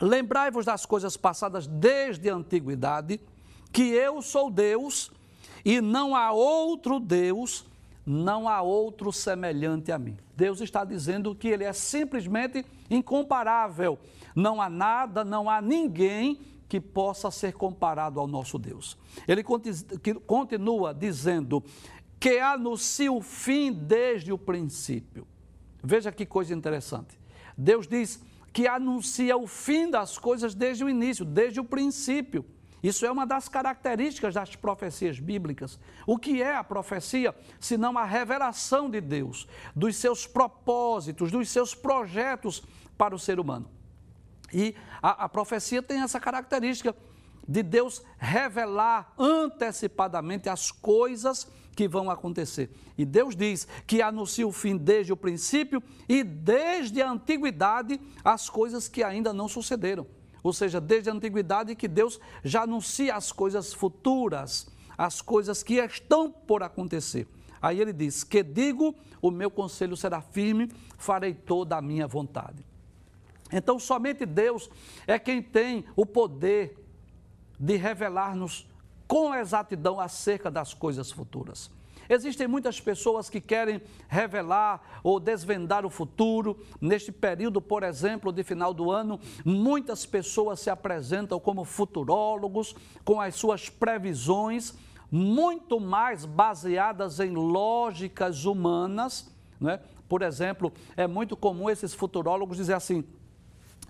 Lembrai-vos 0.00 0.64
das 0.64 0.86
coisas 0.86 1.16
passadas 1.16 1.66
desde 1.66 2.30
a 2.30 2.34
antiguidade, 2.34 3.20
que 3.72 3.82
eu 3.82 4.22
sou 4.22 4.50
Deus 4.50 5.10
e 5.64 5.80
não 5.80 6.14
há 6.14 6.30
outro 6.32 7.00
Deus, 7.00 7.66
não 8.06 8.48
há 8.48 8.62
outro 8.62 9.12
semelhante 9.12 9.90
a 9.90 9.98
mim. 9.98 10.16
Deus 10.36 10.60
está 10.60 10.84
dizendo 10.84 11.34
que 11.34 11.48
ele 11.48 11.64
é 11.64 11.72
simplesmente 11.72 12.64
incomparável. 12.88 13.98
Não 14.34 14.62
há 14.62 14.70
nada, 14.70 15.24
não 15.24 15.50
há 15.50 15.60
ninguém 15.60 16.40
que 16.68 16.80
possa 16.80 17.30
ser 17.30 17.54
comparado 17.54 18.20
ao 18.20 18.26
nosso 18.26 18.58
Deus. 18.58 18.96
Ele 19.26 19.42
continua 20.26 20.94
dizendo 20.94 21.64
que 22.20 22.38
anuncia 22.38 23.10
o 23.10 23.20
fim 23.20 23.72
desde 23.72 24.32
o 24.32 24.38
princípio. 24.38 25.26
Veja 25.82 26.12
que 26.12 26.26
coisa 26.26 26.54
interessante. 26.54 27.18
Deus 27.56 27.86
diz 27.86 28.22
que 28.52 28.66
anuncia 28.66 29.36
o 29.36 29.46
fim 29.46 29.90
das 29.90 30.18
coisas 30.18 30.54
desde 30.54 30.84
o 30.84 30.88
início, 30.88 31.24
desde 31.24 31.60
o 31.60 31.64
princípio. 31.64 32.44
Isso 32.82 33.04
é 33.04 33.10
uma 33.10 33.26
das 33.26 33.48
características 33.48 34.34
das 34.34 34.54
profecias 34.54 35.18
bíblicas. 35.18 35.78
O 36.06 36.16
que 36.16 36.40
é 36.42 36.54
a 36.54 36.62
profecia, 36.62 37.34
senão 37.58 37.98
a 37.98 38.04
revelação 38.04 38.88
de 38.88 39.00
Deus, 39.00 39.48
dos 39.74 39.96
seus 39.96 40.26
propósitos, 40.26 41.30
dos 41.30 41.48
seus 41.48 41.74
projetos 41.74 42.62
para 42.96 43.14
o 43.14 43.18
ser 43.18 43.40
humano? 43.40 43.68
E 44.52 44.74
a, 45.02 45.24
a 45.24 45.28
profecia 45.28 45.82
tem 45.82 46.00
essa 46.00 46.20
característica 46.20 46.94
de 47.46 47.62
Deus 47.62 48.02
revelar 48.18 49.12
antecipadamente 49.18 50.48
as 50.48 50.70
coisas 50.70 51.50
que 51.78 51.86
vão 51.86 52.10
acontecer. 52.10 52.68
E 52.98 53.04
Deus 53.04 53.36
diz 53.36 53.68
que 53.86 54.02
anuncia 54.02 54.44
o 54.44 54.50
fim 54.50 54.76
desde 54.76 55.12
o 55.12 55.16
princípio 55.16 55.80
e 56.08 56.24
desde 56.24 57.00
a 57.00 57.08
antiguidade 57.08 58.00
as 58.24 58.50
coisas 58.50 58.88
que 58.88 59.04
ainda 59.04 59.32
não 59.32 59.46
sucederam. 59.46 60.04
Ou 60.42 60.52
seja, 60.52 60.80
desde 60.80 61.08
a 61.08 61.12
antiguidade 61.12 61.76
que 61.76 61.86
Deus 61.86 62.18
já 62.42 62.62
anuncia 62.62 63.14
as 63.14 63.30
coisas 63.30 63.72
futuras, 63.72 64.66
as 64.98 65.22
coisas 65.22 65.62
que 65.62 65.74
estão 65.74 66.32
por 66.32 66.64
acontecer. 66.64 67.28
Aí 67.62 67.80
ele 67.80 67.92
diz: 67.92 68.24
Que 68.24 68.42
digo, 68.42 68.92
o 69.22 69.30
meu 69.30 69.48
conselho 69.48 69.96
será 69.96 70.20
firme, 70.20 70.72
farei 70.96 71.32
toda 71.32 71.76
a 71.76 71.80
minha 71.80 72.08
vontade. 72.08 72.66
Então, 73.52 73.78
somente 73.78 74.26
Deus 74.26 74.68
é 75.06 75.16
quem 75.16 75.40
tem 75.40 75.84
o 75.94 76.04
poder 76.04 76.76
de 77.56 77.76
revelar-nos 77.76 78.66
com 79.08 79.34
exatidão 79.34 79.98
acerca 79.98 80.50
das 80.50 80.74
coisas 80.74 81.10
futuras. 81.10 81.70
Existem 82.08 82.48
muitas 82.48 82.80
pessoas 82.80 83.28
que 83.28 83.40
querem 83.40 83.82
revelar 84.08 85.00
ou 85.02 85.20
desvendar 85.20 85.84
o 85.84 85.90
futuro. 85.90 86.58
Neste 86.80 87.12
período, 87.12 87.60
por 87.60 87.82
exemplo, 87.82 88.32
de 88.32 88.42
final 88.42 88.72
do 88.72 88.90
ano, 88.90 89.20
muitas 89.44 90.06
pessoas 90.06 90.60
se 90.60 90.70
apresentam 90.70 91.38
como 91.38 91.64
futurólogos, 91.64 92.74
com 93.04 93.20
as 93.20 93.34
suas 93.34 93.68
previsões 93.68 94.74
muito 95.10 95.80
mais 95.80 96.24
baseadas 96.24 97.20
em 97.20 97.30
lógicas 97.34 98.44
humanas. 98.44 99.30
Né? 99.60 99.80
Por 100.08 100.22
exemplo, 100.22 100.72
é 100.96 101.06
muito 101.06 101.36
comum 101.36 101.68
esses 101.68 101.92
futurólogos 101.92 102.56
dizer 102.56 102.74
assim: 102.74 103.04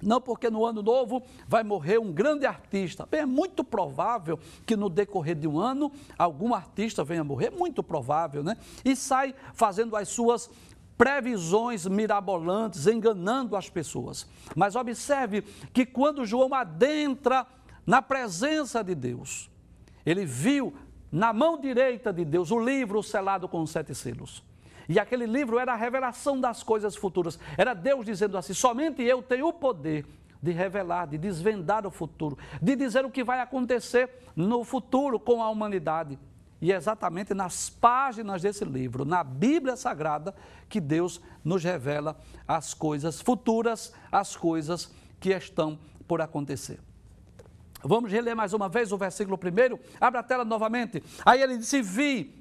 não 0.03 0.21
porque 0.21 0.51
no 0.51 0.65
ano 0.65 0.83
novo 0.83 1.23
vai 1.47 1.63
morrer 1.63 1.99
um 1.99 2.13
grande 2.13 2.47
artista. 2.47 3.07
Bem, 3.07 3.21
é 3.21 3.27
muito 3.27 3.65
provável 3.65 4.39
que 4.65 4.77
no 4.77 4.89
decorrer 4.89 5.35
de 5.35 5.49
um 5.49 5.59
ano 5.59 5.91
algum 6.19 6.55
artista 6.55 7.05
venha 7.05 7.25
morrer, 7.25 7.51
muito 7.51 7.83
provável, 7.83 8.43
né? 8.43 8.57
E 8.85 8.95
sai 8.95 9.35
fazendo 9.55 9.97
as 9.97 10.09
suas 10.09 10.51
previsões 10.97 11.87
mirabolantes, 11.87 12.87
enganando 12.87 13.55
as 13.55 13.71
pessoas. 13.71 14.27
Mas 14.57 14.75
observe 14.75 15.43
que 15.73 15.87
quando 15.87 16.27
João 16.27 16.53
adentra 16.53 17.47
na 17.87 18.03
presença 18.03 18.83
de 18.83 18.95
Deus, 18.95 19.49
ele 20.05 20.25
viu 20.25 20.75
na 21.11 21.33
mão 21.33 21.59
direita 21.59 22.13
de 22.13 22.25
Deus 22.25 22.51
o 22.51 22.59
livro 22.59 23.03
selado 23.03 23.49
com 23.49 23.65
sete 23.65 23.95
selos. 23.95 24.43
E 24.89 24.99
aquele 24.99 25.27
livro 25.27 25.59
era 25.59 25.73
a 25.73 25.77
revelação 25.77 26.41
das 26.41 26.63
coisas 26.63 26.97
futuras. 26.97 27.39
Era 27.57 27.75
Deus 27.75 28.07
dizendo 28.07 28.39
assim: 28.39 28.55
somente 28.55 29.03
eu 29.03 29.23
tenho 29.23 29.49
o 29.49 29.53
poder 29.53 30.07
de 30.43 30.53
revelar, 30.53 31.07
de 31.07 31.19
desvendar 31.19 31.87
o 31.87 31.91
futuro, 31.91 32.39
de 32.63 32.75
dizer 32.75 33.05
o 33.05 33.11
que 33.11 33.25
vai 33.25 33.41
acontecer 33.41 34.09
no 34.35 34.65
futuro 34.65 35.19
com 35.19 35.43
a 35.43 35.51
humanidade. 35.51 36.19
E 36.61 36.73
é 36.73 36.77
exatamente 36.77 37.35
nas 37.35 37.71
páginas 37.71 38.43
desse 38.43 38.65
livro, 38.65 39.05
na 39.05 39.23
Bíblia 39.23 39.77
Sagrada, 39.77 40.35
que 40.69 40.81
Deus 40.81 41.21
nos 41.45 41.63
revela 41.63 42.17
as 42.47 42.75
coisas 42.75 43.21
futuras, 43.21 43.93
as 44.11 44.35
coisas 44.35 44.93
que 45.21 45.31
estão 45.31 45.79
por 46.07 46.21
acontecer. 46.21 46.81
Vamos 47.83 48.11
reler 48.11 48.35
mais 48.35 48.53
uma 48.53 48.69
vez 48.69 48.91
o 48.91 48.97
versículo 48.97 49.39
primeiro. 49.39 49.79
Abra 50.01 50.21
a 50.21 50.23
tela 50.23 50.45
novamente. 50.45 51.03
Aí 51.25 51.41
ele 51.41 51.59
disse: 51.59 51.81
Vi 51.81 52.38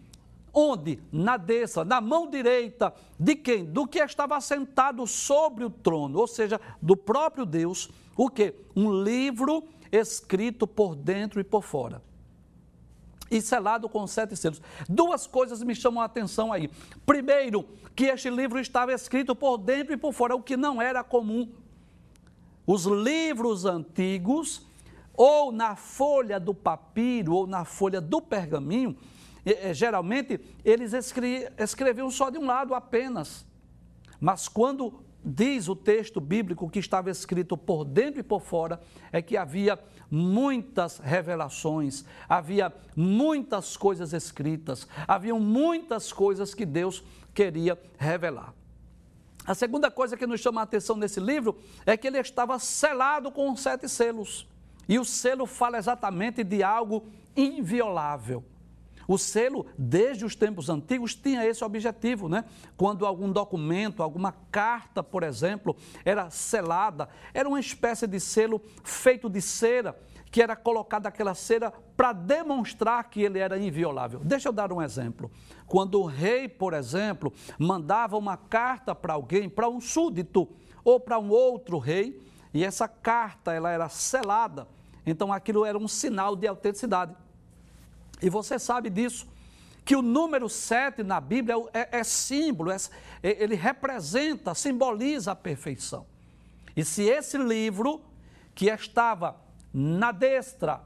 Onde? 0.54 1.00
Na 1.12 1.38
destra, 1.38 1.86
na 1.86 2.02
mão 2.02 2.30
direita 2.30 2.94
de 3.20 3.36
quem? 3.36 3.66
Do 3.66 3.88
que 3.88 4.00
estava 4.00 4.40
sentado 4.42 5.06
sobre 5.06 5.64
o 5.64 5.70
trono, 5.70 6.20
ou 6.20 6.28
seja, 6.28 6.60
do 6.82 6.96
próprio 6.96 7.46
Deus, 7.46 7.90
o 8.16 8.30
que? 8.30 8.56
Um 8.76 9.04
livro 9.04 9.64
escrito 9.92 10.66
por 10.66 10.96
dentro 10.96 11.40
e 11.40 11.44
por 11.44 11.64
fora. 11.64 12.02
E 13.30 13.42
selado 13.42 13.90
com 13.90 14.08
sete 14.08 14.36
selos. 14.36 14.62
Duas 14.88 15.28
coisas 15.28 15.62
me 15.62 15.76
chamam 15.76 16.02
a 16.02 16.06
atenção 16.06 16.52
aí. 16.52 16.70
Primeiro, 17.06 17.68
que 17.96 18.06
este 18.06 18.30
livro 18.30 18.60
estava 18.60 18.94
escrito 18.94 19.36
por 19.36 19.58
dentro 19.58 19.94
e 19.94 19.98
por 19.98 20.14
fora, 20.14 20.36
o 20.36 20.42
que 20.42 20.56
não 20.56 20.82
era 20.82 21.04
comum. 21.04 21.52
Os 22.66 22.86
livros 22.86 23.66
antigos, 23.66 24.66
ou 25.14 25.52
na 25.52 25.76
folha 25.76 26.40
do 26.40 26.54
papiro, 26.54 27.34
ou 27.34 27.48
na 27.48 27.66
folha 27.66 28.00
do 28.00 28.22
pergaminho, 28.22 28.96
geralmente 29.74 30.40
eles 30.64 30.94
escre 30.94 31.50
escreviam 31.58 32.10
só 32.12 32.30
de 32.30 32.38
um 32.38 32.46
lado 32.46 32.74
apenas. 32.74 33.46
Mas 34.20 34.48
quando 34.48 35.06
diz 35.24 35.68
o 35.68 35.76
texto 35.76 36.22
bíblico 36.22 36.70
que 36.70 36.80
estava 36.80 37.10
escrito 37.10 37.58
por 37.58 37.84
dentro 37.84 38.20
e 38.20 38.24
por 38.24 38.42
fora, 38.42 38.80
é 39.12 39.22
que 39.22 39.36
havia 39.36 39.78
muitas 40.10 41.00
revelações, 41.00 42.06
havia 42.30 42.74
muitas 42.96 43.76
coisas 43.76 44.14
escritas, 44.14 44.88
haviam 45.08 45.40
muitas 45.40 46.14
coisas 46.14 46.54
que 46.54 46.66
Deus 46.66 47.04
queria 47.34 47.78
revelar. 47.98 48.54
A 49.46 49.54
segunda 49.54 49.90
coisa 49.90 50.18
que 50.18 50.28
nos 50.28 50.42
chama 50.42 50.62
a 50.62 50.64
atenção 50.64 50.96
nesse 50.98 51.20
livro 51.20 51.58
é 51.86 51.96
que 51.96 52.08
ele 52.08 52.20
estava 52.20 52.58
selado 52.60 53.32
com 53.32 53.56
sete 53.56 53.88
selos. 53.88 54.48
E 54.90 54.98
o 55.00 55.06
selo 55.06 55.46
fala 55.46 55.78
exatamente 55.78 56.44
de 56.44 56.64
algo 56.64 57.06
inviolável. 57.36 58.44
O 59.08 59.18
selo, 59.18 59.66
desde 59.78 60.26
os 60.26 60.36
tempos 60.36 60.70
antigos, 60.70 61.16
tinha 61.16 61.46
esse 61.46 61.64
objetivo, 61.64 62.28
né? 62.28 62.44
Quando 62.76 63.06
algum 63.06 63.32
documento, 63.32 64.04
alguma 64.04 64.34
carta, 64.52 65.02
por 65.02 65.24
exemplo, 65.24 65.76
era 66.04 66.30
selada, 66.30 67.08
era 67.34 67.48
uma 67.48 67.60
espécie 67.60 68.06
de 68.06 68.20
selo 68.20 68.62
feito 68.84 69.30
de 69.30 69.42
cera, 69.42 69.98
que 70.30 70.42
era 70.42 70.56
colocada 70.56 71.08
aquela 71.08 71.34
cera 71.34 71.72
para 71.96 72.12
demonstrar 72.12 73.10
que 73.10 73.22
ele 73.22 73.40
era 73.40 73.58
inviolável. 73.58 74.20
Deixa 74.20 74.50
eu 74.50 74.54
dar 74.54 74.74
um 74.74 74.82
exemplo. 74.82 75.32
Quando 75.66 76.02
o 76.02 76.06
rei, 76.06 76.50
por 76.50 76.74
exemplo, 76.74 77.34
mandava 77.58 78.18
uma 78.18 78.36
carta 78.36 78.94
para 78.94 79.14
alguém, 79.14 79.50
para 79.50 79.70
um 79.70 79.80
súdito 79.80 80.50
ou 80.84 81.00
para 81.00 81.18
um 81.18 81.30
outro 81.30 81.78
rei, 81.78 82.22
e 82.54 82.64
essa 82.64 82.88
carta 82.88 83.54
ela 83.54 83.72
era 83.72 83.88
selada, 83.88 84.68
então 85.06 85.32
aquilo 85.32 85.64
era 85.64 85.78
um 85.78 85.88
sinal 85.88 86.36
de 86.36 86.48
autenticidade. 86.48 87.16
E 88.22 88.30
você 88.30 88.58
sabe 88.58 88.90
disso, 88.90 89.28
que 89.86 89.96
o 89.96 90.02
número 90.02 90.50
7 90.50 91.02
na 91.02 91.22
Bíblia 91.22 91.56
é, 91.74 92.00
é 92.00 92.04
símbolo, 92.04 92.72
é, 92.72 92.78
é, 93.24 93.42
ele 93.42 93.56
representa, 93.56 94.54
simboliza 94.54 95.32
a 95.32 95.36
perfeição. 95.36 96.06
E 96.76 96.84
se 96.84 97.04
esse 97.04 97.38
livro, 97.38 98.02
que 98.54 98.66
estava 98.66 99.40
na 99.74 100.12
destra, 100.12 100.82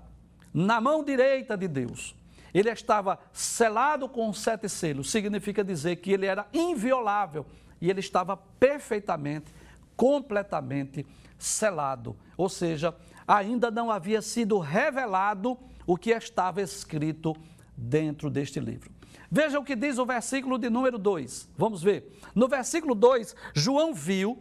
na 0.54 0.80
mão 0.80 1.04
direita 1.04 1.58
de 1.58 1.67
Deus, 1.67 2.15
ele 2.54 2.70
estava 2.70 3.17
selado 3.32 4.08
com 4.10 4.32
sete 4.34 4.67
selos, 4.67 5.10
significa 5.10 5.63
dizer 5.63 5.96
que 5.96 6.12
ele 6.12 6.26
era 6.26 6.48
inviolável 6.54 7.46
e 7.80 7.89
ele 7.89 8.02
estava 8.02 8.38
perfeitamente, 8.38 9.54
completamente 9.96 11.06
selado. 11.39 12.15
Ou 12.38 12.50
seja, 12.50 12.96
ainda 13.28 13.72
não 13.72 13.89
havia 13.89 14.22
sido 14.22 14.60
revelado 14.60 15.58
o 15.86 15.98
que 15.98 16.12
estava 16.12 16.62
escrito 16.62 17.36
dentro 17.76 18.30
deste 18.30 18.60
livro. 18.60 18.91
Veja 19.30 19.60
o 19.60 19.63
que 19.63 19.76
diz 19.76 19.98
o 19.98 20.06
versículo 20.06 20.58
de 20.58 20.70
número 20.70 20.98
2. 20.98 21.50
Vamos 21.58 21.82
ver. 21.82 22.12
No 22.36 22.48
versículo 22.48 22.94
2, 22.94 23.36
João 23.54 23.94
viu 23.94 24.38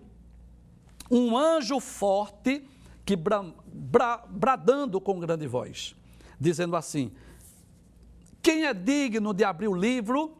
um 1.11 1.37
anjo 1.37 1.81
forte 1.81 2.65
que 3.05 3.17
bra, 3.17 3.45
bra, 3.67 4.25
bradando 4.29 5.01
com 5.01 5.19
grande 5.19 5.47
voz, 5.47 5.95
dizendo 6.39 6.77
assim: 6.77 7.13
Quem 8.43 8.67
é 8.67 8.75
digno 8.75 9.33
de 9.35 9.45
abrir 9.45 9.69
o 9.69 9.75
livro 9.75 10.37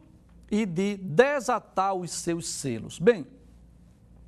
e 0.49 0.65
de 0.65 0.97
desatar 0.97 1.93
os 1.93 2.11
seus 2.11 2.47
selos? 2.47 2.99
Bem, 2.99 3.25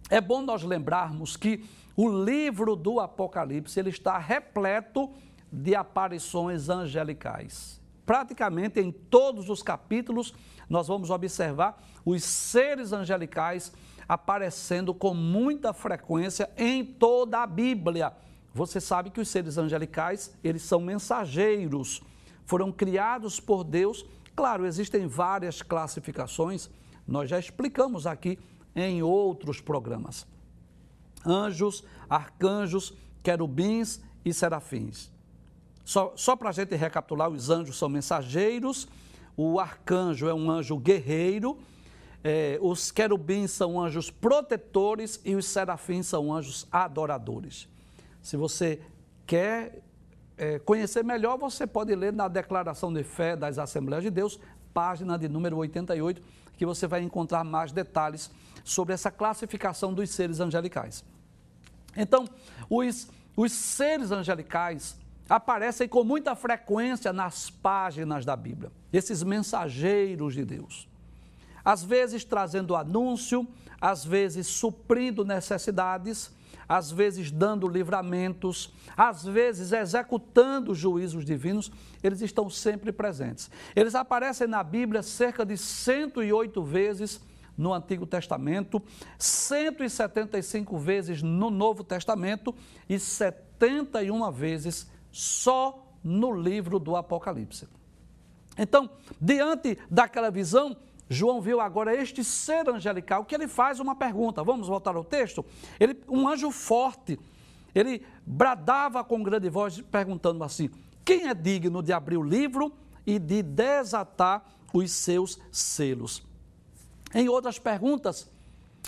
é 0.09 0.19
bom 0.19 0.41
nós 0.41 0.63
lembrarmos 0.63 1.37
que 1.37 1.63
o 1.95 2.09
livro 2.09 2.75
do 2.75 2.99
Apocalipse 2.99 3.79
ele 3.79 3.89
está 3.89 4.17
repleto 4.17 5.11
de 5.53 5.75
aparições 5.75 6.67
angelicais. 6.67 7.79
Praticamente 8.05 8.79
em 8.79 8.91
todos 8.91 9.49
os 9.49 9.61
capítulos, 9.61 10.33
nós 10.67 10.87
vamos 10.87 11.11
observar 11.11 11.81
os 12.03 12.23
seres 12.23 12.91
angelicais 12.91 13.71
aparecendo 14.09 14.93
com 14.93 15.13
muita 15.13 15.71
frequência 15.71 16.49
em 16.57 16.83
toda 16.83 17.43
a 17.43 17.47
Bíblia. 17.47 18.11
Você 18.53 18.81
sabe 18.81 19.11
que 19.11 19.21
os 19.21 19.29
seres 19.29 19.57
angelicais, 19.57 20.35
eles 20.43 20.63
são 20.63 20.81
mensageiros, 20.81 22.01
foram 22.45 22.71
criados 22.71 23.39
por 23.39 23.63
Deus. 23.63 24.05
Claro, 24.35 24.65
existem 24.65 25.07
várias 25.07 25.61
classificações, 25.61 26.69
nós 27.07 27.29
já 27.29 27.37
explicamos 27.39 28.07
aqui 28.07 28.39
em 28.75 29.03
outros 29.03 29.61
programas. 29.61 30.25
Anjos, 31.25 31.83
arcanjos, 32.09 32.93
querubins 33.21 34.01
e 34.25 34.33
serafins. 34.33 35.12
Só, 35.83 36.13
só 36.15 36.35
para 36.35 36.49
a 36.49 36.51
gente 36.53 36.75
recapitular, 36.75 37.29
os 37.29 37.49
anjos 37.49 37.77
são 37.77 37.89
mensageiros, 37.89 38.87
o 39.35 39.59
arcanjo 39.59 40.27
é 40.27 40.33
um 40.33 40.49
anjo 40.49 40.77
guerreiro, 40.77 41.57
é, 42.23 42.57
os 42.61 42.89
querubins 42.89 43.51
são 43.51 43.81
anjos 43.81 44.09
protetores 44.09 45.19
e 45.25 45.35
os 45.35 45.45
serafins 45.45 46.07
são 46.07 46.33
anjos 46.33 46.65
adoradores. 46.71 47.67
Se 48.21 48.37
você 48.37 48.79
quer 49.27 49.81
é, 50.37 50.57
conhecer 50.59 51.03
melhor, 51.03 51.37
você 51.37 51.67
pode 51.67 51.93
ler 51.93 52.13
na 52.13 52.29
Declaração 52.29 52.93
de 52.93 53.03
Fé 53.03 53.35
das 53.35 53.57
Assembleias 53.57 54.03
de 54.03 54.09
Deus, 54.09 54.39
página 54.73 55.17
de 55.17 55.27
número 55.27 55.57
88, 55.57 56.21
que 56.57 56.65
você 56.65 56.87
vai 56.87 57.01
encontrar 57.01 57.43
mais 57.43 57.73
detalhes 57.73 58.31
sobre 58.63 58.93
essa 58.93 59.11
classificação 59.11 59.93
dos 59.93 60.09
seres 60.09 60.39
angelicais. 60.39 61.03
Então, 61.95 62.27
os, 62.69 63.09
os 63.35 63.51
seres 63.51 64.11
angelicais 64.11 64.97
aparecem 65.35 65.87
com 65.87 66.03
muita 66.03 66.35
frequência 66.35 67.11
nas 67.11 67.49
páginas 67.49 68.23
da 68.23 68.35
Bíblia, 68.35 68.71
esses 68.91 69.23
mensageiros 69.23 70.35
de 70.35 70.45
Deus. 70.45 70.87
Às 71.65 71.83
vezes 71.83 72.23
trazendo 72.23 72.75
anúncio, 72.75 73.47
às 73.81 74.05
vezes 74.05 74.45
suprindo 74.45 75.25
necessidades, 75.25 76.31
às 76.69 76.91
vezes 76.91 77.31
dando 77.31 77.67
livramentos, 77.67 78.71
às 78.95 79.25
vezes 79.25 79.71
executando 79.71 80.75
juízos 80.75 81.25
divinos, 81.25 81.71
eles 82.03 82.21
estão 82.21 82.47
sempre 82.47 82.91
presentes. 82.91 83.49
Eles 83.75 83.95
aparecem 83.95 84.45
na 84.45 84.63
Bíblia 84.63 85.01
cerca 85.01 85.43
de 85.43 85.57
108 85.57 86.61
vezes 86.61 87.19
no 87.57 87.73
Antigo 87.73 88.05
Testamento, 88.05 88.79
175 89.17 90.77
vezes 90.77 91.23
no 91.23 91.49
Novo 91.49 91.83
Testamento 91.83 92.53
e 92.87 92.99
71 92.99 94.31
vezes 94.31 94.92
só 95.13 95.95
no 96.03 96.33
livro 96.33 96.79
do 96.79 96.95
Apocalipse. 96.95 97.69
Então, 98.57 98.89
diante 99.21 99.77
daquela 99.89 100.29
visão, 100.31 100.75
João 101.07 101.39
viu 101.39 101.61
agora 101.61 101.95
este 101.95 102.23
ser 102.23 102.67
angelical 102.67 103.23
que 103.23 103.35
ele 103.35 103.47
faz 103.47 103.79
uma 103.79 103.95
pergunta. 103.95 104.43
Vamos 104.43 104.67
voltar 104.67 104.95
ao 104.95 105.03
texto? 105.03 105.45
Ele, 105.79 105.95
um 106.09 106.27
anjo 106.27 106.49
forte, 106.49 107.19
ele 107.73 108.03
bradava 108.25 109.03
com 109.03 109.21
grande 109.21 109.49
voz, 109.49 109.79
perguntando 109.81 110.43
assim: 110.43 110.69
Quem 111.05 111.27
é 111.27 111.33
digno 111.33 111.83
de 111.83 111.93
abrir 111.93 112.17
o 112.17 112.23
livro 112.23 112.73
e 113.05 113.19
de 113.19 113.43
desatar 113.43 114.43
os 114.73 114.91
seus 114.91 115.39
selos? 115.51 116.23
Em 117.13 117.29
outras 117.29 117.59
perguntas, 117.59 118.31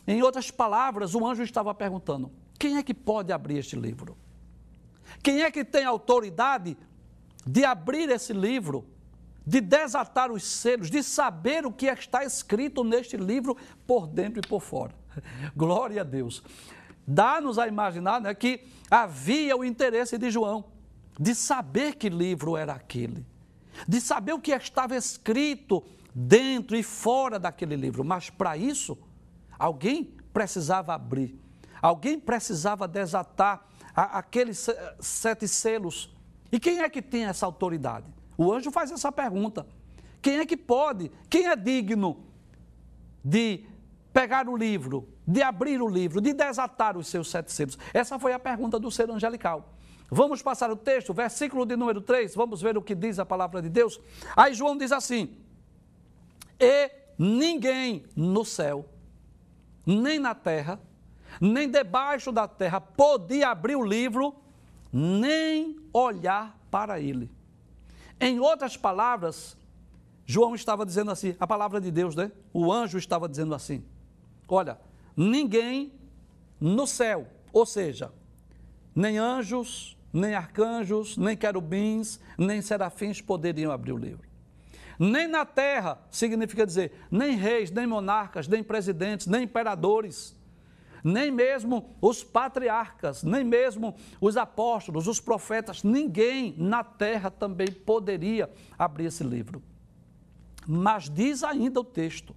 em 0.07 0.23
outras 0.23 0.49
palavras, 0.49 1.13
o 1.13 1.25
anjo 1.25 1.43
estava 1.43 1.73
perguntando: 1.73 2.31
Quem 2.57 2.77
é 2.77 2.83
que 2.83 2.93
pode 2.93 3.31
abrir 3.31 3.59
este 3.59 3.75
livro? 3.75 4.17
Quem 5.21 5.43
é 5.43 5.51
que 5.51 5.63
tem 5.63 5.85
autoridade 5.85 6.77
de 7.45 7.63
abrir 7.63 8.09
esse 8.09 8.33
livro? 8.33 8.85
de 9.45 9.61
desatar 9.61 10.31
os 10.31 10.43
selos, 10.43 10.89
de 10.89 11.03
saber 11.03 11.65
o 11.65 11.71
que 11.71 11.85
está 11.85 12.23
escrito 12.23 12.83
neste 12.83 13.15
livro 13.15 13.55
por 13.85 14.07
dentro 14.07 14.41
e 14.43 14.47
por 14.47 14.61
fora. 14.61 14.93
Glória 15.55 16.01
a 16.01 16.03
Deus. 16.03 16.43
Dá-nos 17.05 17.59
a 17.59 17.67
imaginar 17.67 18.19
né, 18.19 18.33
que 18.33 18.65
havia 18.89 19.55
o 19.55 19.63
interesse 19.63 20.17
de 20.17 20.31
João 20.31 20.65
de 21.19 21.35
saber 21.35 21.95
que 21.95 22.09
livro 22.09 22.57
era 22.57 22.73
aquele, 22.73 23.25
de 23.87 24.01
saber 24.01 24.33
o 24.33 24.39
que 24.39 24.51
estava 24.51 24.95
escrito 24.95 25.83
dentro 26.13 26.75
e 26.75 26.83
fora 26.83 27.39
daquele 27.39 27.75
livro. 27.75 28.03
Mas 28.03 28.29
para 28.29 28.57
isso, 28.57 28.97
alguém 29.57 30.15
precisava 30.33 30.93
abrir, 30.93 31.39
alguém 31.81 32.19
precisava 32.19 32.87
desatar 32.87 33.65
aqueles 33.95 34.69
sete 34.99 35.47
selos. 35.47 36.13
E 36.51 36.59
quem 36.59 36.79
é 36.79 36.89
que 36.89 37.01
tem 37.01 37.25
essa 37.25 37.45
autoridade? 37.45 38.05
O 38.37 38.51
anjo 38.51 38.71
faz 38.71 38.91
essa 38.91 39.11
pergunta: 39.11 39.65
quem 40.21 40.39
é 40.39 40.45
que 40.45 40.57
pode, 40.57 41.11
quem 41.29 41.47
é 41.47 41.55
digno 41.55 42.25
de 43.23 43.65
pegar 44.11 44.47
o 44.49 44.55
livro, 44.55 45.07
de 45.25 45.41
abrir 45.41 45.81
o 45.81 45.87
livro, 45.87 46.19
de 46.19 46.33
desatar 46.33 46.97
os 46.97 47.07
seus 47.07 47.29
sete 47.29 47.51
selos? 47.51 47.77
Essa 47.93 48.19
foi 48.19 48.33
a 48.33 48.39
pergunta 48.39 48.77
do 48.79 48.91
ser 48.91 49.09
angelical. 49.09 49.73
Vamos 50.09 50.41
passar 50.41 50.69
o 50.69 50.75
texto, 50.75 51.13
versículo 51.13 51.65
de 51.65 51.75
número 51.75 51.99
3, 51.99 52.35
vamos 52.35 52.61
ver 52.61 52.77
o 52.77 52.81
que 52.81 52.93
diz 52.93 53.17
a 53.17 53.25
palavra 53.25 53.61
de 53.61 53.69
Deus. 53.69 53.99
Aí 54.35 54.53
João 54.53 54.77
diz 54.77 54.91
assim: 54.91 55.35
E 56.59 56.91
ninguém 57.17 58.05
no 58.15 58.45
céu, 58.45 58.85
nem 59.85 60.19
na 60.19 60.35
terra, 60.35 60.79
nem 61.39 61.69
debaixo 61.69 62.31
da 62.31 62.47
terra 62.47 62.79
podia 62.79 63.49
abrir 63.49 63.75
o 63.75 63.83
livro, 63.83 64.35
nem 64.91 65.77
olhar 65.93 66.57
para 66.71 66.99
ele. 66.99 67.29
Em 68.19 68.39
outras 68.39 68.77
palavras, 68.77 69.57
João 70.25 70.55
estava 70.55 70.85
dizendo 70.85 71.11
assim, 71.11 71.35
a 71.39 71.45
palavra 71.45 71.79
de 71.79 71.91
Deus, 71.91 72.15
né? 72.15 72.31
O 72.53 72.71
anjo 72.71 72.97
estava 72.97 73.27
dizendo 73.27 73.53
assim: 73.53 73.83
Olha, 74.47 74.79
ninguém 75.15 75.93
no 76.59 76.87
céu, 76.87 77.27
ou 77.51 77.65
seja, 77.65 78.11
nem 78.95 79.17
anjos, 79.17 79.97
nem 80.11 80.33
arcanjos, 80.33 81.17
nem 81.17 81.35
querubins, 81.35 82.19
nem 82.37 82.61
serafins 82.61 83.21
poderiam 83.21 83.71
abrir 83.71 83.91
o 83.91 83.97
livro. 83.97 84.27
Nem 84.97 85.27
na 85.27 85.45
terra, 85.45 85.99
significa 86.09 86.65
dizer, 86.65 86.93
nem 87.11 87.35
reis, 87.35 87.69
nem 87.69 87.85
monarcas, 87.85 88.47
nem 88.47 88.63
presidentes, 88.63 89.27
nem 89.27 89.43
imperadores, 89.43 90.34
nem 91.05 91.29
mesmo 91.29 91.95
os 92.01 92.23
patriarcas, 92.23 93.21
nem 93.21 93.43
mesmo 93.43 93.95
os 94.19 94.35
apóstolos, 94.35 95.07
os 95.07 95.19
profetas, 95.19 95.83
ninguém 95.83 96.55
na 96.57 96.83
terra 96.83 97.29
também 97.29 97.71
poderia 97.71 98.49
abrir 98.75 99.05
esse 99.05 99.23
livro. 99.23 99.61
Mas 100.67 101.07
diz 101.07 101.43
ainda 101.43 101.79
o 101.79 101.83
texto 101.83 102.35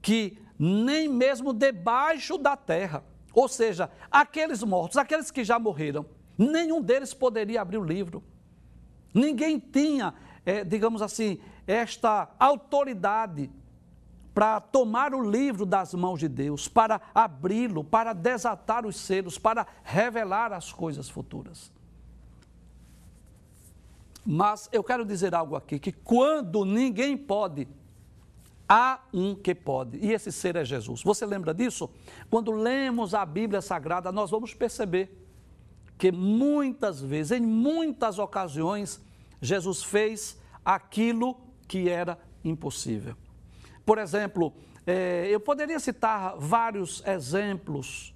que 0.00 0.38
nem 0.58 1.06
mesmo 1.06 1.52
debaixo 1.52 2.38
da 2.38 2.56
terra, 2.56 3.04
ou 3.34 3.46
seja, 3.46 3.90
aqueles 4.10 4.62
mortos, 4.62 4.96
aqueles 4.96 5.30
que 5.30 5.44
já 5.44 5.58
morreram, 5.58 6.06
nenhum 6.38 6.80
deles 6.80 7.12
poderia 7.12 7.60
abrir 7.60 7.76
o 7.76 7.84
livro. 7.84 8.24
Ninguém 9.12 9.58
tinha, 9.58 10.14
é, 10.46 10.64
digamos 10.64 11.02
assim, 11.02 11.38
esta 11.66 12.34
autoridade 12.38 13.50
para 14.34 14.60
tomar 14.60 15.14
o 15.14 15.20
livro 15.20 15.66
das 15.66 15.92
mãos 15.94 16.18
de 16.18 16.28
Deus, 16.28 16.68
para 16.68 17.00
abri-lo, 17.14 17.84
para 17.84 18.12
desatar 18.12 18.86
os 18.86 18.96
selos, 18.96 19.38
para 19.38 19.66
revelar 19.82 20.52
as 20.52 20.72
coisas 20.72 21.08
futuras. 21.08 21.70
Mas 24.24 24.68
eu 24.72 24.82
quero 24.82 25.04
dizer 25.04 25.34
algo 25.34 25.56
aqui: 25.56 25.78
que 25.78 25.92
quando 25.92 26.64
ninguém 26.64 27.16
pode, 27.16 27.68
há 28.68 29.00
um 29.12 29.34
que 29.34 29.54
pode, 29.54 29.98
e 29.98 30.12
esse 30.12 30.32
ser 30.32 30.56
é 30.56 30.64
Jesus. 30.64 31.02
Você 31.02 31.26
lembra 31.26 31.52
disso? 31.52 31.90
Quando 32.30 32.52
lemos 32.52 33.14
a 33.14 33.26
Bíblia 33.26 33.60
Sagrada, 33.60 34.10
nós 34.10 34.30
vamos 34.30 34.54
perceber 34.54 35.18
que 35.98 36.10
muitas 36.10 37.00
vezes, 37.00 37.32
em 37.32 37.40
muitas 37.40 38.18
ocasiões, 38.18 39.00
Jesus 39.40 39.82
fez 39.82 40.40
aquilo 40.64 41.36
que 41.68 41.88
era 41.88 42.18
impossível. 42.44 43.16
Por 43.84 43.98
exemplo, 43.98 44.52
é, 44.86 45.28
eu 45.30 45.40
poderia 45.40 45.78
citar 45.78 46.36
vários 46.36 47.02
exemplos 47.06 48.14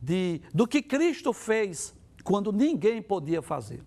de, 0.00 0.40
do 0.52 0.66
que 0.66 0.82
Cristo 0.82 1.32
fez 1.32 1.94
quando 2.24 2.52
ninguém 2.52 3.00
podia 3.00 3.42
fazer. 3.42 3.82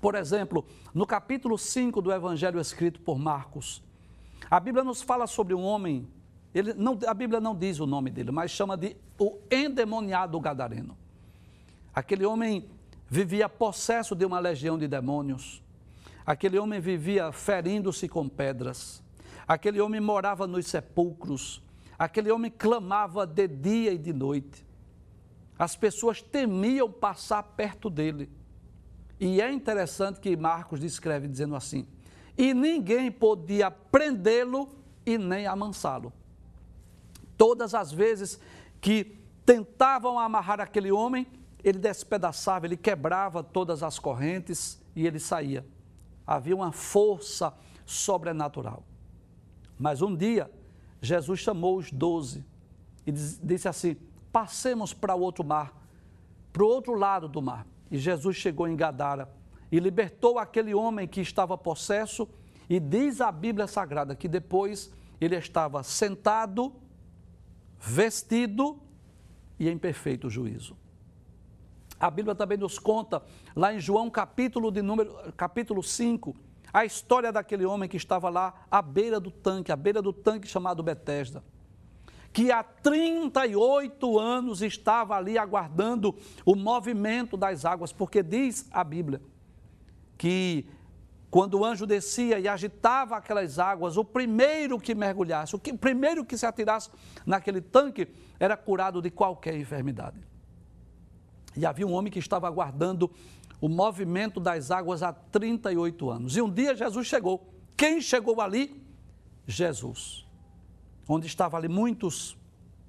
Por 0.00 0.14
exemplo, 0.14 0.64
no 0.94 1.06
capítulo 1.06 1.58
5 1.58 2.00
do 2.00 2.12
Evangelho 2.12 2.60
escrito 2.60 3.00
por 3.00 3.18
Marcos, 3.18 3.82
a 4.50 4.60
Bíblia 4.60 4.84
nos 4.84 5.02
fala 5.02 5.26
sobre 5.26 5.54
um 5.54 5.62
homem, 5.62 6.08
ele 6.54 6.72
não, 6.74 6.98
a 7.06 7.14
Bíblia 7.14 7.40
não 7.40 7.54
diz 7.54 7.80
o 7.80 7.86
nome 7.86 8.10
dele, 8.10 8.30
mas 8.30 8.50
chama 8.50 8.76
de 8.76 8.96
o 9.18 9.38
endemoniado 9.50 10.38
gadareno. 10.40 10.96
Aquele 11.92 12.24
homem 12.24 12.68
vivia 13.08 13.48
possesso 13.48 14.14
de 14.14 14.24
uma 14.24 14.38
legião 14.38 14.78
de 14.78 14.86
demônios. 14.86 15.62
Aquele 16.24 16.58
homem 16.58 16.80
vivia 16.80 17.32
ferindo-se 17.32 18.08
com 18.08 18.28
pedras. 18.28 19.02
Aquele 19.48 19.80
homem 19.80 19.98
morava 19.98 20.46
nos 20.46 20.66
sepulcros. 20.66 21.62
Aquele 21.98 22.30
homem 22.30 22.50
clamava 22.50 23.26
de 23.26 23.48
dia 23.48 23.92
e 23.94 23.98
de 23.98 24.12
noite. 24.12 24.66
As 25.58 25.74
pessoas 25.74 26.20
temiam 26.20 26.92
passar 26.92 27.42
perto 27.42 27.88
dele. 27.88 28.30
E 29.18 29.40
é 29.40 29.50
interessante 29.50 30.20
que 30.20 30.36
Marcos 30.36 30.78
descreve 30.78 31.26
dizendo 31.26 31.56
assim: 31.56 31.88
e 32.36 32.54
ninguém 32.54 33.10
podia 33.10 33.70
prendê-lo 33.70 34.68
e 35.04 35.18
nem 35.18 35.46
amansá-lo. 35.46 36.12
Todas 37.36 37.74
as 37.74 37.90
vezes 37.90 38.38
que 38.80 39.18
tentavam 39.44 40.18
amarrar 40.18 40.60
aquele 40.60 40.92
homem, 40.92 41.26
ele 41.64 41.78
despedaçava, 41.78 42.66
ele 42.66 42.76
quebrava 42.76 43.42
todas 43.42 43.82
as 43.82 43.98
correntes 43.98 44.80
e 44.94 45.06
ele 45.06 45.18
saía. 45.18 45.66
Havia 46.24 46.54
uma 46.54 46.70
força 46.70 47.52
sobrenatural. 47.84 48.84
Mas 49.78 50.02
um 50.02 50.14
dia, 50.14 50.50
Jesus 51.00 51.40
chamou 51.40 51.78
os 51.78 51.90
doze 51.90 52.44
e 53.06 53.12
disse 53.12 53.68
assim: 53.68 53.96
passemos 54.32 54.92
para 54.92 55.14
o 55.14 55.20
outro 55.20 55.44
mar, 55.44 55.72
para 56.52 56.64
o 56.64 56.66
outro 56.66 56.94
lado 56.94 57.28
do 57.28 57.40
mar. 57.40 57.66
E 57.90 57.98
Jesus 57.98 58.36
chegou 58.36 58.66
em 58.68 58.76
Gadara 58.76 59.28
e 59.70 59.78
libertou 59.78 60.38
aquele 60.38 60.74
homem 60.74 61.06
que 61.06 61.20
estava 61.20 61.56
possesso, 61.56 62.28
e 62.68 62.78
diz 62.78 63.20
a 63.20 63.32
Bíblia 63.32 63.66
Sagrada 63.66 64.14
que 64.14 64.28
depois 64.28 64.92
ele 65.20 65.36
estava 65.36 65.82
sentado, 65.82 66.72
vestido 67.78 68.78
e 69.58 69.68
em 69.68 69.78
perfeito 69.78 70.28
juízo. 70.28 70.76
A 71.98 72.10
Bíblia 72.10 72.34
também 72.34 72.56
nos 72.56 72.78
conta, 72.78 73.22
lá 73.56 73.74
em 73.74 73.80
João 73.80 74.08
capítulo, 74.08 74.70
de 74.70 74.82
número, 74.82 75.32
capítulo 75.36 75.82
5, 75.82 76.36
a 76.72 76.84
história 76.84 77.32
daquele 77.32 77.64
homem 77.64 77.88
que 77.88 77.96
estava 77.96 78.28
lá 78.28 78.66
à 78.70 78.82
beira 78.82 79.18
do 79.18 79.30
tanque, 79.30 79.72
à 79.72 79.76
beira 79.76 80.02
do 80.02 80.12
tanque 80.12 80.46
chamado 80.46 80.82
Betesda, 80.82 81.42
que 82.32 82.52
há 82.52 82.62
38 82.62 84.18
anos 84.18 84.62
estava 84.62 85.16
ali 85.16 85.38
aguardando 85.38 86.16
o 86.44 86.54
movimento 86.54 87.36
das 87.36 87.64
águas, 87.64 87.92
porque 87.92 88.22
diz 88.22 88.68
a 88.70 88.84
Bíblia 88.84 89.20
que 90.16 90.68
quando 91.30 91.58
o 91.58 91.64
anjo 91.64 91.86
descia 91.86 92.38
e 92.38 92.48
agitava 92.48 93.16
aquelas 93.16 93.58
águas, 93.58 93.96
o 93.96 94.04
primeiro 94.04 94.78
que 94.78 94.94
mergulhasse, 94.94 95.54
o, 95.54 95.58
que, 95.58 95.72
o 95.72 95.78
primeiro 95.78 96.24
que 96.24 96.38
se 96.38 96.46
atirasse 96.46 96.90
naquele 97.26 97.60
tanque, 97.60 98.08
era 98.40 98.56
curado 98.56 99.02
de 99.02 99.10
qualquer 99.10 99.54
enfermidade. 99.56 100.18
E 101.56 101.66
havia 101.66 101.86
um 101.86 101.92
homem 101.92 102.10
que 102.10 102.18
estava 102.18 102.46
aguardando 102.46 103.10
o 103.60 103.68
movimento 103.68 104.38
das 104.38 104.70
águas 104.70 105.02
há 105.02 105.12
38 105.12 106.10
anos. 106.10 106.36
E 106.36 106.42
um 106.42 106.50
dia 106.50 106.74
Jesus 106.74 107.06
chegou. 107.06 107.52
Quem 107.76 108.00
chegou 108.00 108.40
ali? 108.40 108.82
Jesus. 109.46 110.26
Onde 111.08 111.26
estavam 111.26 111.58
ali 111.58 111.68
muitos 111.68 112.36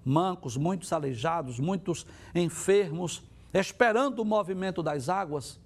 mancos, 0.05 0.57
muitos 0.57 0.91
aleijados, 0.91 1.59
muitos 1.59 2.05
enfermos, 2.33 3.23
esperando 3.53 4.19
o 4.19 4.25
movimento 4.25 4.83
das 4.83 5.09
águas. 5.09 5.59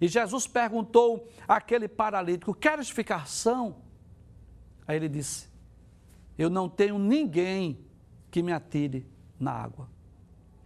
E 0.00 0.06
Jesus 0.06 0.46
perguntou 0.46 1.28
àquele 1.46 1.88
paralítico: 1.88 2.54
Queres 2.54 2.88
ficar 2.88 3.26
são? 3.26 3.76
Aí 4.86 4.96
ele 4.96 5.08
disse: 5.08 5.48
Eu 6.38 6.48
não 6.48 6.68
tenho 6.68 6.98
ninguém 6.98 7.80
que 8.30 8.42
me 8.42 8.52
atire 8.52 9.06
na 9.38 9.52
água. 9.52 9.88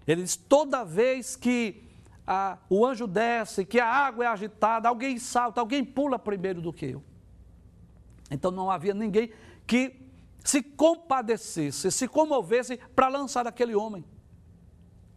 Ele 0.07 0.23
disse: 0.23 0.38
Toda 0.38 0.85
vez 0.85 1.35
que 1.35 1.83
a, 2.33 2.59
o 2.71 2.87
anjo 2.87 3.07
desce, 3.07 3.64
que 3.64 3.79
a 3.79 3.87
água 3.87 4.25
é 4.25 4.29
agitada, 4.29 4.88
alguém 4.88 5.18
salta, 5.18 5.61
alguém 5.61 5.85
pula 5.85 6.18
primeiro 6.18 6.62
do 6.62 6.73
que 6.73 6.87
eu. 6.87 7.03
Então 8.31 8.51
não 8.51 8.71
havia 8.71 8.95
ninguém 8.95 9.31
que 9.66 10.01
se 10.42 10.62
compadecesse, 10.62 11.92
se 11.92 12.09
comovesse 12.09 12.79
para 12.97 13.09
lançar 13.09 13.47
aquele 13.47 13.75
homem. 13.75 14.05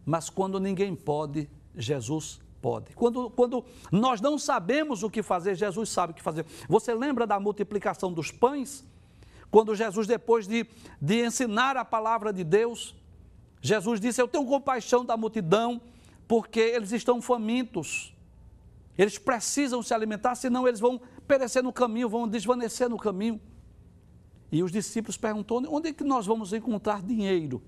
Mas 0.04 0.28
quando 0.28 0.60
ninguém 0.60 0.94
pode, 0.94 1.48
Jesus 1.74 2.38
pode. 2.60 2.94
Quando, 2.94 3.30
quando 3.30 3.64
nós 3.90 4.20
não 4.20 4.38
sabemos 4.38 5.02
o 5.02 5.10
que 5.10 5.22
fazer, 5.22 5.54
Jesus 5.54 5.88
sabe 5.88 6.12
o 6.12 6.14
que 6.14 6.22
fazer. 6.22 6.44
Você 6.68 6.94
lembra 6.94 7.26
da 7.26 7.40
multiplicação 7.40 8.12
dos 8.12 8.30
pães? 8.30 8.84
Quando 9.50 9.74
Jesus, 9.74 10.06
depois 10.06 10.46
de, 10.46 10.66
de 11.00 11.24
ensinar 11.24 11.76
a 11.76 11.84
palavra 11.84 12.32
de 12.32 12.44
Deus, 12.44 12.94
Jesus 13.62 13.98
disse: 14.00 14.20
Eu 14.20 14.28
tenho 14.28 14.44
compaixão 14.44 15.04
da 15.04 15.16
multidão, 15.16 15.80
porque 16.26 16.60
eles 16.60 16.92
estão 16.92 17.20
famintos. 17.22 18.14
Eles 18.98 19.18
precisam 19.18 19.82
se 19.82 19.92
alimentar, 19.92 20.34
senão 20.34 20.66
eles 20.66 20.80
vão 20.80 21.00
perecer 21.26 21.62
no 21.62 21.72
caminho, 21.72 22.08
vão 22.08 22.26
desvanecer 22.26 22.88
no 22.88 22.98
caminho. 22.98 23.40
E 24.50 24.62
os 24.62 24.72
discípulos 24.72 25.16
perguntou: 25.16 25.62
onde 25.68 25.90
é 25.90 25.92
que 25.92 26.04
nós 26.04 26.26
vamos 26.26 26.52
encontrar 26.52 27.02
dinheiro? 27.02 27.62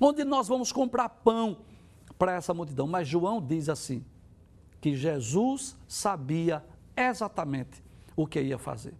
Onde 0.00 0.24
nós 0.24 0.48
vamos 0.48 0.72
comprar 0.72 1.08
pão 1.08 1.58
para 2.18 2.32
essa 2.32 2.52
multidão? 2.52 2.86
Mas 2.86 3.08
João 3.08 3.40
diz 3.40 3.68
assim: 3.68 4.04
que 4.80 4.96
Jesus 4.96 5.76
sabia 5.86 6.64
exatamente 6.96 7.82
o 8.16 8.26
que 8.26 8.40
ia 8.40 8.58
fazer. 8.58 8.94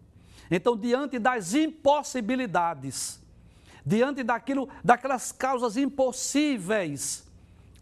Então, 0.50 0.76
diante 0.76 1.18
das 1.18 1.54
impossibilidades, 1.54 3.20
diante 3.84 4.22
daquilo, 4.22 4.68
daquelas 4.82 5.32
causas 5.32 5.76
impossíveis, 5.76 7.26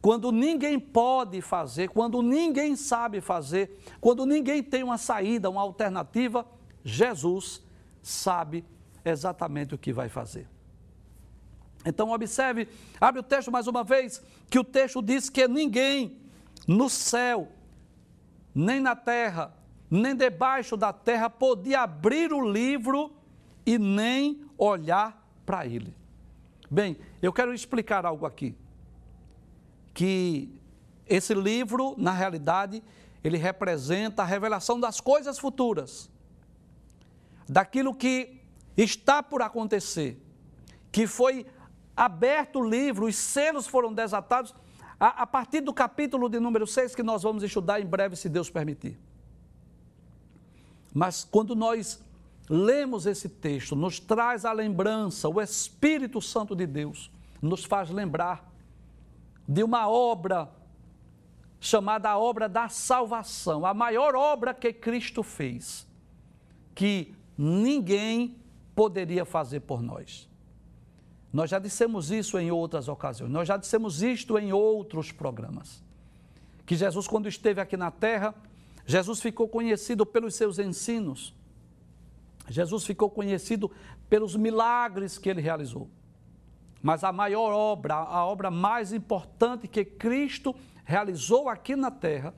quando 0.00 0.32
ninguém 0.32 0.78
pode 0.78 1.40
fazer, 1.42 1.88
quando 1.88 2.22
ninguém 2.22 2.74
sabe 2.74 3.20
fazer, 3.20 3.78
quando 4.00 4.24
ninguém 4.24 4.62
tem 4.62 4.82
uma 4.82 4.96
saída, 4.96 5.50
uma 5.50 5.60
alternativa, 5.60 6.46
Jesus 6.82 7.62
sabe 8.02 8.64
exatamente 9.04 9.74
o 9.74 9.78
que 9.78 9.92
vai 9.92 10.08
fazer. 10.08 10.48
Então, 11.84 12.10
observe, 12.10 12.68
abre 13.00 13.20
o 13.20 13.22
texto 13.22 13.50
mais 13.50 13.66
uma 13.66 13.84
vez, 13.84 14.22
que 14.48 14.58
o 14.58 14.64
texto 14.64 15.02
diz 15.02 15.28
que 15.28 15.46
ninguém 15.46 16.18
no 16.66 16.88
céu, 16.88 17.48
nem 18.54 18.80
na 18.80 18.94
terra, 18.96 19.54
nem 19.90 20.14
debaixo 20.14 20.76
da 20.76 20.92
terra 20.92 21.28
podia 21.28 21.80
abrir 21.80 22.32
o 22.32 22.40
livro 22.40 23.12
e 23.66 23.78
nem 23.78 24.44
olhar 24.56 25.26
para 25.44 25.66
ele. 25.66 25.94
Bem, 26.70 26.96
eu 27.20 27.32
quero 27.32 27.52
explicar 27.52 28.06
algo 28.06 28.24
aqui. 28.24 28.54
Que 30.00 30.48
esse 31.06 31.34
livro, 31.34 31.94
na 31.98 32.10
realidade, 32.10 32.82
ele 33.22 33.36
representa 33.36 34.22
a 34.22 34.24
revelação 34.24 34.80
das 34.80 34.98
coisas 34.98 35.38
futuras 35.38 36.08
daquilo 37.46 37.94
que 37.94 38.40
está 38.74 39.22
por 39.22 39.42
acontecer, 39.42 40.18
que 40.90 41.06
foi 41.06 41.44
aberto 41.94 42.60
o 42.60 42.66
livro, 42.66 43.04
os 43.04 43.14
selos 43.14 43.66
foram 43.66 43.92
desatados, 43.92 44.54
a, 44.98 45.22
a, 45.22 45.26
partir 45.26 45.60
do 45.60 45.74
capítulo 45.74 46.30
de 46.30 46.40
número 46.40 46.66
6, 46.66 46.94
que 46.94 47.02
nós 47.02 47.22
vamos 47.22 47.42
estudar 47.42 47.78
em 47.78 47.84
breve, 47.84 48.16
se 48.16 48.26
Deus 48.26 48.48
permitir. 48.48 48.98
Mas 50.94 51.24
quando 51.30 51.54
nós 51.54 52.02
lemos 52.48 53.04
esse 53.04 53.28
texto, 53.28 53.76
nos 53.76 54.00
traz 54.00 54.46
a 54.46 54.52
lembrança, 54.52 55.28
o 55.28 55.42
Espírito 55.42 56.22
Santo 56.22 56.56
de 56.56 56.66
Deus 56.66 57.10
nos 57.42 57.66
faz 57.66 57.90
lembrar 57.90 58.49
de 59.50 59.64
uma 59.64 59.88
obra 59.88 60.48
chamada 61.58 62.08
a 62.08 62.16
obra 62.16 62.48
da 62.48 62.68
salvação, 62.68 63.66
a 63.66 63.74
maior 63.74 64.14
obra 64.14 64.54
que 64.54 64.72
Cristo 64.72 65.24
fez, 65.24 65.88
que 66.72 67.12
ninguém 67.36 68.36
poderia 68.76 69.24
fazer 69.24 69.60
por 69.60 69.82
nós. 69.82 70.28
Nós 71.32 71.50
já 71.50 71.58
dissemos 71.58 72.12
isso 72.12 72.38
em 72.38 72.52
outras 72.52 72.86
ocasiões, 72.86 73.32
nós 73.32 73.48
já 73.48 73.56
dissemos 73.56 74.04
isto 74.04 74.38
em 74.38 74.52
outros 74.52 75.10
programas. 75.10 75.82
Que 76.64 76.76
Jesus, 76.76 77.08
quando 77.08 77.28
esteve 77.28 77.60
aqui 77.60 77.76
na 77.76 77.90
terra, 77.90 78.32
Jesus 78.86 79.20
ficou 79.20 79.48
conhecido 79.48 80.06
pelos 80.06 80.36
seus 80.36 80.60
ensinos, 80.60 81.34
Jesus 82.48 82.86
ficou 82.86 83.10
conhecido 83.10 83.68
pelos 84.08 84.36
milagres 84.36 85.18
que 85.18 85.28
ele 85.28 85.40
realizou. 85.40 85.90
Mas 86.82 87.04
a 87.04 87.12
maior 87.12 87.52
obra, 87.52 87.94
a 87.94 88.24
obra 88.24 88.50
mais 88.50 88.92
importante 88.92 89.68
que 89.68 89.84
Cristo 89.84 90.54
realizou 90.84 91.48
aqui 91.48 91.76
na 91.76 91.90
terra, 91.90 92.34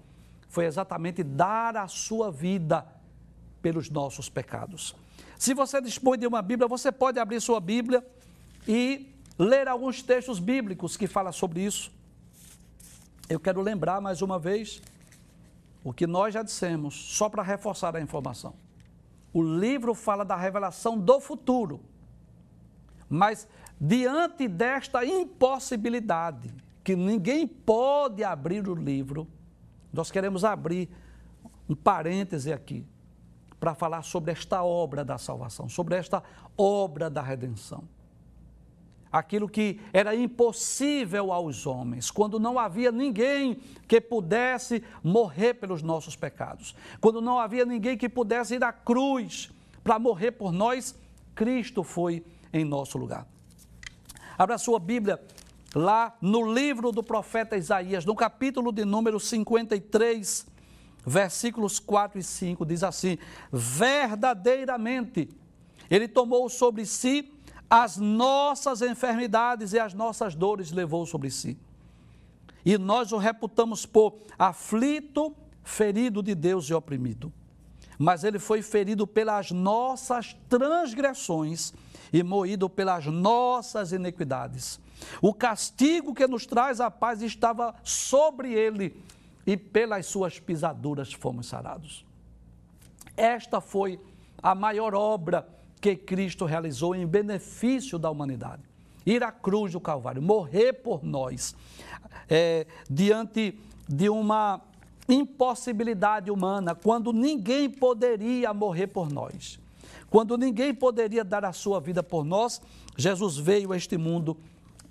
foi 0.48 0.66
exatamente 0.66 1.22
dar 1.22 1.76
a 1.76 1.88
sua 1.88 2.31
vida 2.31 2.87
pelos 3.62 3.88
nossos 3.88 4.28
pecados. 4.28 4.94
Se 5.38 5.55
você 5.55 5.81
dispõe 5.81 6.18
de 6.18 6.26
uma 6.26 6.42
Bíblia, 6.42 6.68
você 6.68 6.92
pode 6.92 7.18
abrir 7.18 7.40
sua 7.40 7.61
Bíblia 7.61 8.05
e 8.66 9.12
ler 9.38 9.68
alguns 9.68 10.02
textos 10.02 10.38
bíblicos 10.38 10.96
que 10.96 11.07
falam 11.07 11.33
sobre 11.33 11.61
isso. 11.62 11.90
Eu 13.28 13.40
quero 13.40 13.61
lembrar 13.61 14.00
mais 14.00 14.20
uma 14.20 14.38
vez 14.38 14.83
o 15.83 15.92
que 15.92 16.07
nós 16.07 16.35
já 16.35 16.42
dissemos, 16.42 16.94
só 16.94 17.28
para 17.28 17.42
reforçar 17.42 17.96
a 17.96 18.00
informação. 18.00 18.55
O 19.33 19.42
livro 19.42 19.94
fala 19.94 20.24
da 20.24 20.37
revelação 20.37 20.98
do 20.98 21.18
futuro. 21.18 21.81
Mas 23.09 23.48
diante 23.85 24.47
desta 24.47 25.05
impossibilidade, 25.05 26.55
que 26.85 26.95
ninguém 26.95 27.49
pode 27.49 28.23
abrir 28.23 28.68
o 28.68 28.77
livro, 28.77 29.27
nós 29.92 30.09
queremos 30.09 30.45
abrir 30.45 30.88
um 31.68 31.75
parêntese 31.75 32.53
aqui 32.53 32.87
para 33.59 33.75
falar 33.75 34.03
sobre 34.03 34.31
esta 34.31 34.62
obra 34.62 35.05
da 35.05 35.18
salvação, 35.18 35.68
sobre 35.68 35.97
esta 35.97 36.23
obra 36.57 37.11
da 37.11 37.21
redenção. 37.21 37.83
Aquilo 39.11 39.49
que 39.49 39.81
era 39.92 40.14
impossível 40.14 41.33
aos 41.33 41.66
homens, 41.66 42.09
quando 42.09 42.38
não 42.38 42.61
havia 42.61 42.92
ninguém 42.92 43.61
que 43.88 44.01
pudesse 44.01 44.83
morrer 45.03 45.55
pelos 45.55 45.83
nossos 45.83 46.14
pecados, 46.14 46.75
quando 47.01 47.21
não 47.21 47.37
havia 47.37 47.64
ninguém 47.64 47.99
que 47.99 48.09
pudesse 48.09 48.55
ir 48.55 48.62
à 48.62 48.73
cruz 48.73 49.51
para 49.83 49.99
morrer 49.99 50.31
por 50.31 50.53
nós, 50.53 50.95
Cristo 51.35 51.83
foi 51.83 52.25
em 52.53 52.64
nosso 52.64 52.97
lugar. 52.97 53.27
Abra 54.42 54.59
sua 54.59 54.81
Bíblia 54.81 55.22
lá 55.72 56.16
no 56.20 56.52
livro 56.52 56.90
do 56.90 57.00
profeta 57.00 57.57
Isaías, 57.57 58.05
no 58.05 58.12
capítulo 58.12 58.72
de 58.72 58.85
número 58.85 59.20
53, 59.20 60.44
versículos 61.07 61.78
4 61.78 62.18
e 62.18 62.24
5, 62.24 62.66
diz 62.66 62.83
assim: 62.83 63.18
Verdadeiramente, 63.52 65.28
Ele 65.88 66.09
tomou 66.09 66.48
sobre 66.48 66.85
si 66.85 67.33
as 67.70 67.96
nossas 67.96 68.83
enfermidades 68.83 69.74
e 69.74 69.78
as 69.78 69.94
nossas 69.94 70.35
dores 70.35 70.72
levou 70.72 71.07
sobre 71.07 71.31
si. 71.31 71.57
E 72.64 72.76
nós 72.76 73.12
o 73.12 73.18
reputamos 73.18 73.87
por 73.87 74.18
aflito, 74.37 75.37
ferido 75.62 76.20
de 76.20 76.35
Deus 76.35 76.68
e 76.68 76.74
oprimido. 76.74 77.33
Mas 77.98 78.24
ele 78.24 78.38
foi 78.38 78.62
ferido 78.62 79.07
pelas 79.07 79.50
nossas 79.50 80.37
transgressões 80.48 81.72
e 82.12 82.22
moído 82.22 82.68
pelas 82.68 83.07
nossas 83.07 83.92
iniquidades. 83.92 84.81
O 85.20 85.33
castigo 85.35 86.14
que 86.14 86.26
nos 86.26 86.46
traz 86.46 86.81
a 86.81 86.90
paz 86.90 87.22
estava 87.22 87.74
sobre 87.83 88.52
ele, 88.52 89.02
e 89.46 89.57
pelas 89.57 90.07
suas 90.07 90.38
pisaduras 90.38 91.12
fomos 91.12 91.46
sarados. 91.46 92.05
Esta 93.16 93.61
foi 93.61 94.00
a 94.42 94.55
maior 94.55 94.94
obra 94.94 95.46
que 95.81 95.96
Cristo 95.96 96.44
realizou 96.44 96.94
em 96.94 97.07
benefício 97.07 97.98
da 97.98 98.11
humanidade. 98.11 98.62
Ir 99.05 99.22
à 99.24 99.33
cruz 99.33 99.72
do 99.72 99.81
Calvário, 99.81 100.22
morrer 100.22 100.74
por 100.74 101.02
nós, 101.02 101.57
é, 102.31 102.66
diante 102.88 103.59
de 103.88 104.09
uma 104.09 104.61
impossibilidade 105.12 106.31
humana, 106.31 106.75
quando 106.75 107.12
ninguém 107.12 107.68
poderia 107.68 108.53
morrer 108.53 108.88
por 108.88 109.11
nós, 109.11 109.59
quando 110.09 110.37
ninguém 110.37 110.75
poderia 110.75 111.25
dar 111.25 111.44
a 111.44 111.53
sua 111.53 111.81
vida 111.81 112.03
por 112.03 112.25
nós, 112.25 112.61
Jesus 112.96 113.37
veio 113.37 113.72
a 113.72 113.77
este 113.77 113.96
mundo 113.96 114.37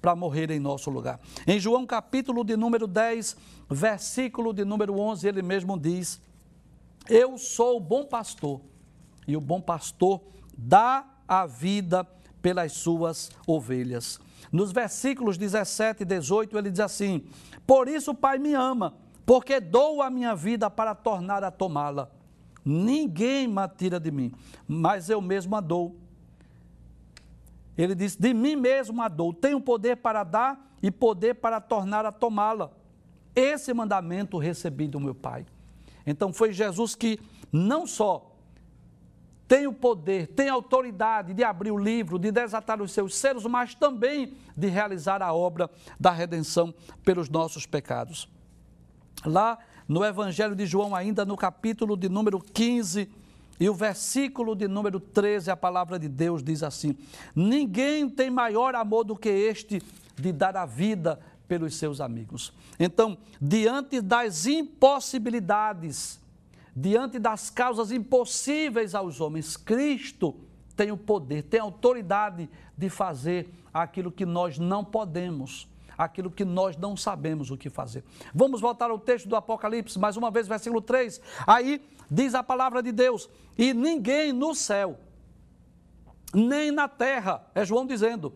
para 0.01 0.15
morrer 0.15 0.49
em 0.49 0.59
nosso 0.59 0.89
lugar. 0.89 1.19
Em 1.45 1.59
João 1.59 1.85
capítulo 1.85 2.43
de 2.43 2.57
número 2.57 2.87
10, 2.87 3.37
versículo 3.69 4.51
de 4.53 4.65
número 4.65 4.99
11, 4.99 5.27
ele 5.27 5.41
mesmo 5.41 5.79
diz: 5.79 6.19
Eu 7.07 7.37
sou 7.37 7.77
o 7.77 7.79
bom 7.79 8.05
pastor, 8.05 8.61
e 9.27 9.37
o 9.37 9.41
bom 9.41 9.61
pastor 9.61 10.21
dá 10.57 11.05
a 11.27 11.45
vida 11.45 12.03
pelas 12.41 12.73
suas 12.73 13.29
ovelhas. 13.45 14.19
Nos 14.51 14.71
versículos 14.71 15.37
17 15.37 16.01
e 16.01 16.05
18, 16.05 16.57
ele 16.57 16.71
diz 16.71 16.79
assim: 16.79 17.23
Por 17.65 17.87
isso 17.87 18.11
o 18.11 18.15
Pai 18.15 18.39
me 18.39 18.53
ama, 18.53 18.95
porque 19.25 19.59
dou 19.59 20.01
a 20.01 20.09
minha 20.09 20.35
vida 20.35 20.69
para 20.69 20.95
tornar 20.95 21.43
a 21.43 21.51
tomá-la. 21.51 22.09
Ninguém 22.63 23.47
me 23.47 23.67
tira 23.69 23.99
de 23.99 24.11
mim, 24.11 24.31
mas 24.67 25.09
eu 25.09 25.21
mesmo 25.21 25.55
a 25.55 25.61
dou. 25.61 25.95
Ele 27.77 27.95
diz: 27.95 28.15
De 28.15 28.33
mim 28.33 28.55
mesmo 28.55 29.01
a 29.01 29.07
dou. 29.07 29.33
Tenho 29.33 29.59
poder 29.59 29.97
para 29.97 30.23
dar 30.23 30.71
e 30.81 30.91
poder 30.91 31.35
para 31.35 31.59
tornar 31.59 32.05
a 32.05 32.11
tomá-la. 32.11 32.71
Esse 33.35 33.73
mandamento 33.73 34.37
recebi 34.37 34.87
do 34.87 34.99
meu 34.99 35.15
Pai. 35.15 35.45
Então 36.05 36.33
foi 36.33 36.51
Jesus 36.51 36.95
que 36.95 37.19
não 37.51 37.87
só 37.87 38.31
tem 39.47 39.67
o 39.67 39.73
poder, 39.73 40.27
tem 40.27 40.47
a 40.47 40.53
autoridade 40.53 41.33
de 41.33 41.43
abrir 41.43 41.71
o 41.71 41.77
livro, 41.77 42.17
de 42.17 42.31
desatar 42.31 42.81
os 42.81 42.93
seus 42.93 43.15
selos, 43.15 43.45
mas 43.45 43.75
também 43.75 44.33
de 44.55 44.67
realizar 44.67 45.21
a 45.21 45.33
obra 45.33 45.69
da 45.99 46.09
redenção 46.09 46.73
pelos 47.03 47.27
nossos 47.27 47.65
pecados. 47.65 48.29
Lá 49.25 49.57
no 49.87 50.03
Evangelho 50.03 50.55
de 50.55 50.65
João, 50.65 50.95
ainda 50.95 51.25
no 51.25 51.37
capítulo 51.37 51.95
de 51.97 52.09
número 52.09 52.39
15 52.39 53.09
e 53.59 53.69
o 53.69 53.73
versículo 53.73 54.55
de 54.55 54.67
número 54.67 54.99
13, 54.99 55.51
a 55.51 55.55
palavra 55.55 55.99
de 55.99 56.07
Deus 56.07 56.41
diz 56.41 56.63
assim: 56.63 56.97
Ninguém 57.35 58.09
tem 58.09 58.29
maior 58.29 58.73
amor 58.73 59.03
do 59.03 59.15
que 59.15 59.29
este 59.29 59.81
de 60.15 60.31
dar 60.31 60.57
a 60.57 60.65
vida 60.65 61.19
pelos 61.47 61.75
seus 61.75 62.01
amigos. 62.01 62.53
Então, 62.79 63.17
diante 63.39 64.01
das 64.01 64.45
impossibilidades, 64.45 66.19
diante 66.75 67.19
das 67.19 67.49
causas 67.49 67.91
impossíveis 67.91 68.95
aos 68.95 69.19
homens, 69.19 69.57
Cristo 69.57 70.35
tem 70.75 70.91
o 70.91 70.97
poder, 70.97 71.43
tem 71.43 71.59
a 71.59 71.63
autoridade 71.63 72.49
de 72.75 72.89
fazer 72.89 73.53
aquilo 73.73 74.11
que 74.11 74.25
nós 74.25 74.57
não 74.57 74.83
podemos, 74.83 75.67
aquilo 76.03 76.31
que 76.31 76.43
nós 76.43 76.77
não 76.77 76.97
sabemos 76.97 77.51
o 77.51 77.57
que 77.57 77.69
fazer. 77.69 78.03
Vamos 78.33 78.61
voltar 78.61 78.89
ao 78.89 78.99
texto 78.99 79.27
do 79.27 79.35
Apocalipse, 79.35 79.99
mais 79.99 80.17
uma 80.17 80.31
vez, 80.31 80.47
versículo 80.47 80.81
3. 80.81 81.21
Aí 81.45 81.81
diz 82.09 82.33
a 82.33 82.43
palavra 82.43 82.81
de 82.81 82.91
Deus: 82.91 83.29
E 83.57 83.73
ninguém 83.73 84.33
no 84.33 84.55
céu, 84.55 84.99
nem 86.33 86.71
na 86.71 86.87
terra, 86.87 87.45
é 87.53 87.63
João 87.63 87.85
dizendo, 87.85 88.33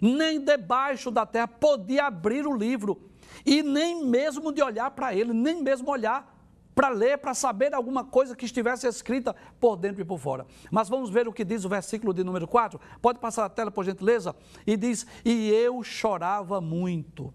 nem 0.00 0.40
debaixo 0.40 1.10
da 1.10 1.24
terra 1.24 1.48
podia 1.48 2.06
abrir 2.06 2.46
o 2.46 2.56
livro, 2.56 3.00
e 3.44 3.62
nem 3.62 4.04
mesmo 4.04 4.52
de 4.52 4.62
olhar 4.62 4.90
para 4.90 5.14
ele, 5.14 5.32
nem 5.32 5.62
mesmo 5.62 5.90
olhar 5.90 6.33
para 6.74 6.88
ler, 6.88 7.18
para 7.18 7.34
saber 7.34 7.72
alguma 7.72 8.04
coisa 8.04 8.34
que 8.34 8.44
estivesse 8.44 8.86
escrita 8.86 9.34
por 9.60 9.76
dentro 9.76 10.02
e 10.02 10.04
por 10.04 10.18
fora. 10.18 10.46
Mas 10.70 10.88
vamos 10.88 11.08
ver 11.08 11.28
o 11.28 11.32
que 11.32 11.44
diz 11.44 11.64
o 11.64 11.68
versículo 11.68 12.12
de 12.12 12.24
número 12.24 12.48
4. 12.48 12.80
Pode 13.00 13.18
passar 13.20 13.44
a 13.44 13.48
tela, 13.48 13.70
por 13.70 13.84
gentileza? 13.84 14.34
E 14.66 14.76
diz: 14.76 15.06
E 15.24 15.50
eu 15.50 15.82
chorava 15.82 16.60
muito. 16.60 17.32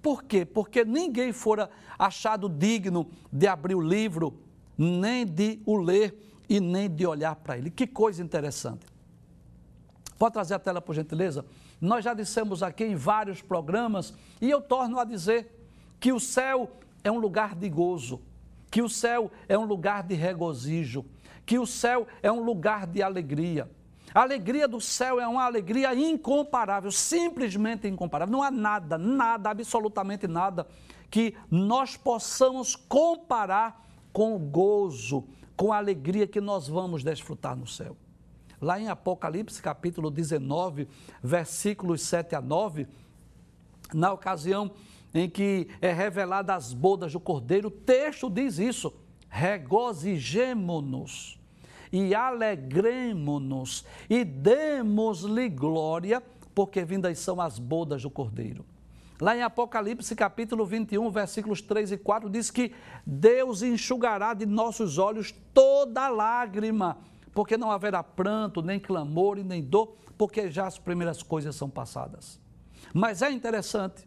Por 0.00 0.22
quê? 0.22 0.44
Porque 0.44 0.84
ninguém 0.84 1.32
fora 1.32 1.68
achado 1.98 2.48
digno 2.48 3.10
de 3.30 3.46
abrir 3.46 3.74
o 3.74 3.80
livro, 3.80 4.40
nem 4.78 5.26
de 5.26 5.60
o 5.66 5.76
ler 5.76 6.16
e 6.48 6.60
nem 6.60 6.88
de 6.88 7.06
olhar 7.06 7.34
para 7.36 7.58
ele. 7.58 7.70
Que 7.70 7.86
coisa 7.86 8.22
interessante. 8.22 8.86
Pode 10.18 10.32
trazer 10.32 10.54
a 10.54 10.58
tela, 10.58 10.80
por 10.80 10.94
gentileza? 10.94 11.44
Nós 11.78 12.04
já 12.04 12.14
dissemos 12.14 12.62
aqui 12.62 12.84
em 12.84 12.94
vários 12.94 13.42
programas, 13.42 14.14
e 14.40 14.48
eu 14.48 14.62
torno 14.62 14.98
a 14.98 15.04
dizer 15.04 15.52
que 16.00 16.12
o 16.12 16.20
céu 16.20 16.70
é 17.04 17.10
um 17.10 17.18
lugar 17.18 17.54
de 17.54 17.68
gozo 17.68 18.22
que 18.76 18.82
o 18.82 18.90
céu 18.90 19.30
é 19.48 19.56
um 19.56 19.64
lugar 19.64 20.02
de 20.02 20.14
regozijo, 20.14 21.02
que 21.46 21.58
o 21.58 21.66
céu 21.66 22.06
é 22.22 22.30
um 22.30 22.44
lugar 22.44 22.86
de 22.86 23.02
alegria. 23.02 23.70
A 24.12 24.20
alegria 24.20 24.68
do 24.68 24.82
céu 24.82 25.18
é 25.18 25.26
uma 25.26 25.44
alegria 25.44 25.94
incomparável, 25.94 26.90
simplesmente 26.90 27.88
incomparável. 27.88 28.30
Não 28.30 28.42
há 28.42 28.50
nada, 28.50 28.98
nada, 28.98 29.48
absolutamente 29.48 30.26
nada 30.26 30.66
que 31.10 31.34
nós 31.50 31.96
possamos 31.96 32.76
comparar 32.76 33.82
com 34.12 34.36
o 34.36 34.38
gozo, 34.38 35.24
com 35.56 35.72
a 35.72 35.78
alegria 35.78 36.26
que 36.26 36.38
nós 36.38 36.68
vamos 36.68 37.02
desfrutar 37.02 37.56
no 37.56 37.66
céu. 37.66 37.96
Lá 38.60 38.78
em 38.78 38.88
Apocalipse, 38.88 39.62
capítulo 39.62 40.10
19, 40.10 40.86
versículos 41.22 42.02
7 42.02 42.34
a 42.34 42.42
9, 42.42 42.86
na 43.94 44.12
ocasião 44.12 44.70
em 45.16 45.30
que 45.30 45.68
é 45.80 45.92
revelada 45.92 46.54
as 46.54 46.72
bodas 46.72 47.12
do 47.12 47.20
Cordeiro, 47.20 47.68
o 47.68 47.70
texto 47.70 48.28
diz 48.30 48.58
isso: 48.58 48.92
regozijemo-nos 49.28 51.38
e 51.92 52.14
alegremo-nos 52.14 53.84
e 54.08 54.24
demos-lhe 54.24 55.48
glória, 55.48 56.22
porque 56.54 56.84
vindas 56.84 57.18
são 57.18 57.40
as 57.40 57.58
bodas 57.58 58.02
do 58.02 58.10
Cordeiro. 58.10 58.64
Lá 59.20 59.34
em 59.34 59.42
Apocalipse 59.42 60.14
capítulo 60.14 60.64
21, 60.66 61.10
versículos 61.10 61.62
3 61.62 61.92
e 61.92 61.96
4, 61.96 62.28
diz 62.28 62.50
que 62.50 62.74
Deus 63.06 63.62
enxugará 63.62 64.34
de 64.34 64.44
nossos 64.44 64.98
olhos 64.98 65.34
toda 65.54 66.06
lágrima, 66.08 66.98
porque 67.32 67.56
não 67.56 67.70
haverá 67.70 68.02
pranto, 68.02 68.60
nem 68.60 68.78
clamor 68.78 69.38
e 69.38 69.42
nem 69.42 69.62
dor, 69.62 69.96
porque 70.18 70.50
já 70.50 70.66
as 70.66 70.78
primeiras 70.78 71.22
coisas 71.22 71.56
são 71.56 71.70
passadas. 71.70 72.38
Mas 72.92 73.22
é 73.22 73.30
interessante 73.30 74.06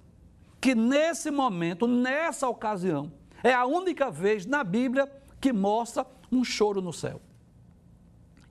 que 0.60 0.76
nesse 0.76 1.32
momento, 1.32 1.88
nessa 1.88 2.48
ocasião, 2.48 3.12
é 3.44 3.54
a 3.54 3.66
única 3.66 4.12
vez 4.12 4.46
na 4.46 4.64
Bíblia 4.64 5.10
que 5.40 5.54
mostra 5.54 6.06
um 6.32 6.44
choro 6.44 6.82
no 6.82 6.92
céu. 6.92 7.22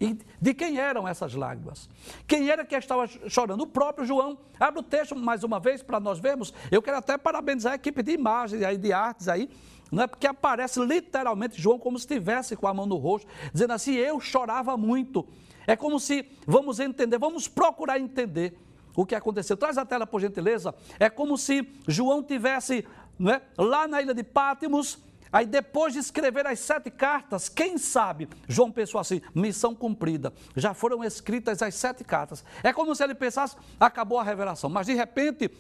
E 0.00 0.16
de 0.40 0.54
quem 0.54 0.78
eram 0.78 1.08
essas 1.08 1.34
lágrimas? 1.34 1.88
Quem 2.26 2.48
era 2.48 2.64
que 2.64 2.74
estava 2.74 3.06
chorando? 3.28 3.62
O 3.62 3.66
próprio 3.66 4.06
João. 4.06 4.38
Abre 4.58 4.80
o 4.80 4.82
texto 4.82 5.16
mais 5.16 5.42
uma 5.42 5.58
vez 5.58 5.82
para 5.82 5.98
nós 5.98 6.20
vermos. 6.20 6.54
Eu 6.70 6.80
quero 6.80 6.98
até 6.98 7.18
parabenizar 7.18 7.72
a 7.72 7.76
equipe 7.76 8.02
de 8.02 8.12
imagens 8.12 8.62
aí, 8.62 8.78
de 8.78 8.92
artes 8.92 9.26
aí, 9.26 9.50
não 9.90 10.04
é 10.04 10.06
porque 10.06 10.26
aparece 10.26 10.80
literalmente 10.84 11.60
João 11.60 11.78
como 11.78 11.98
se 11.98 12.04
estivesse 12.04 12.54
com 12.54 12.68
a 12.68 12.74
mão 12.74 12.86
no 12.86 12.96
rosto, 12.96 13.28
dizendo 13.52 13.72
assim: 13.72 13.94
Eu 13.94 14.20
chorava 14.20 14.76
muito. 14.76 15.26
É 15.66 15.74
como 15.74 15.98
se, 15.98 16.26
vamos 16.46 16.78
entender, 16.78 17.18
vamos 17.18 17.48
procurar 17.48 17.98
entender 17.98 18.56
o 18.94 19.06
que 19.06 19.14
aconteceu. 19.14 19.56
Traz 19.56 19.78
a 19.78 19.84
tela, 19.84 20.06
por 20.06 20.20
gentileza. 20.20 20.74
É 20.98 21.08
como 21.08 21.36
se 21.36 21.68
João 21.86 22.22
tivesse 22.22 22.86
né, 23.18 23.42
lá 23.56 23.88
na 23.88 24.00
ilha 24.00 24.14
de 24.14 24.22
Pátimos, 24.22 24.98
aí 25.32 25.46
depois 25.46 25.92
de 25.92 25.98
escrever 25.98 26.46
as 26.46 26.60
sete 26.60 26.90
cartas, 26.90 27.48
quem 27.48 27.76
sabe, 27.76 28.28
João 28.46 28.70
pensou 28.70 29.00
assim, 29.00 29.20
missão 29.34 29.74
cumprida, 29.74 30.32
já 30.56 30.72
foram 30.72 31.02
escritas 31.04 31.62
as 31.62 31.74
sete 31.74 32.04
cartas. 32.04 32.44
É 32.62 32.72
como 32.72 32.94
se 32.94 33.02
ele 33.02 33.14
pensasse, 33.14 33.56
acabou 33.78 34.18
a 34.18 34.24
revelação, 34.24 34.70
mas 34.70 34.86
de 34.86 34.94
repente 34.94 35.50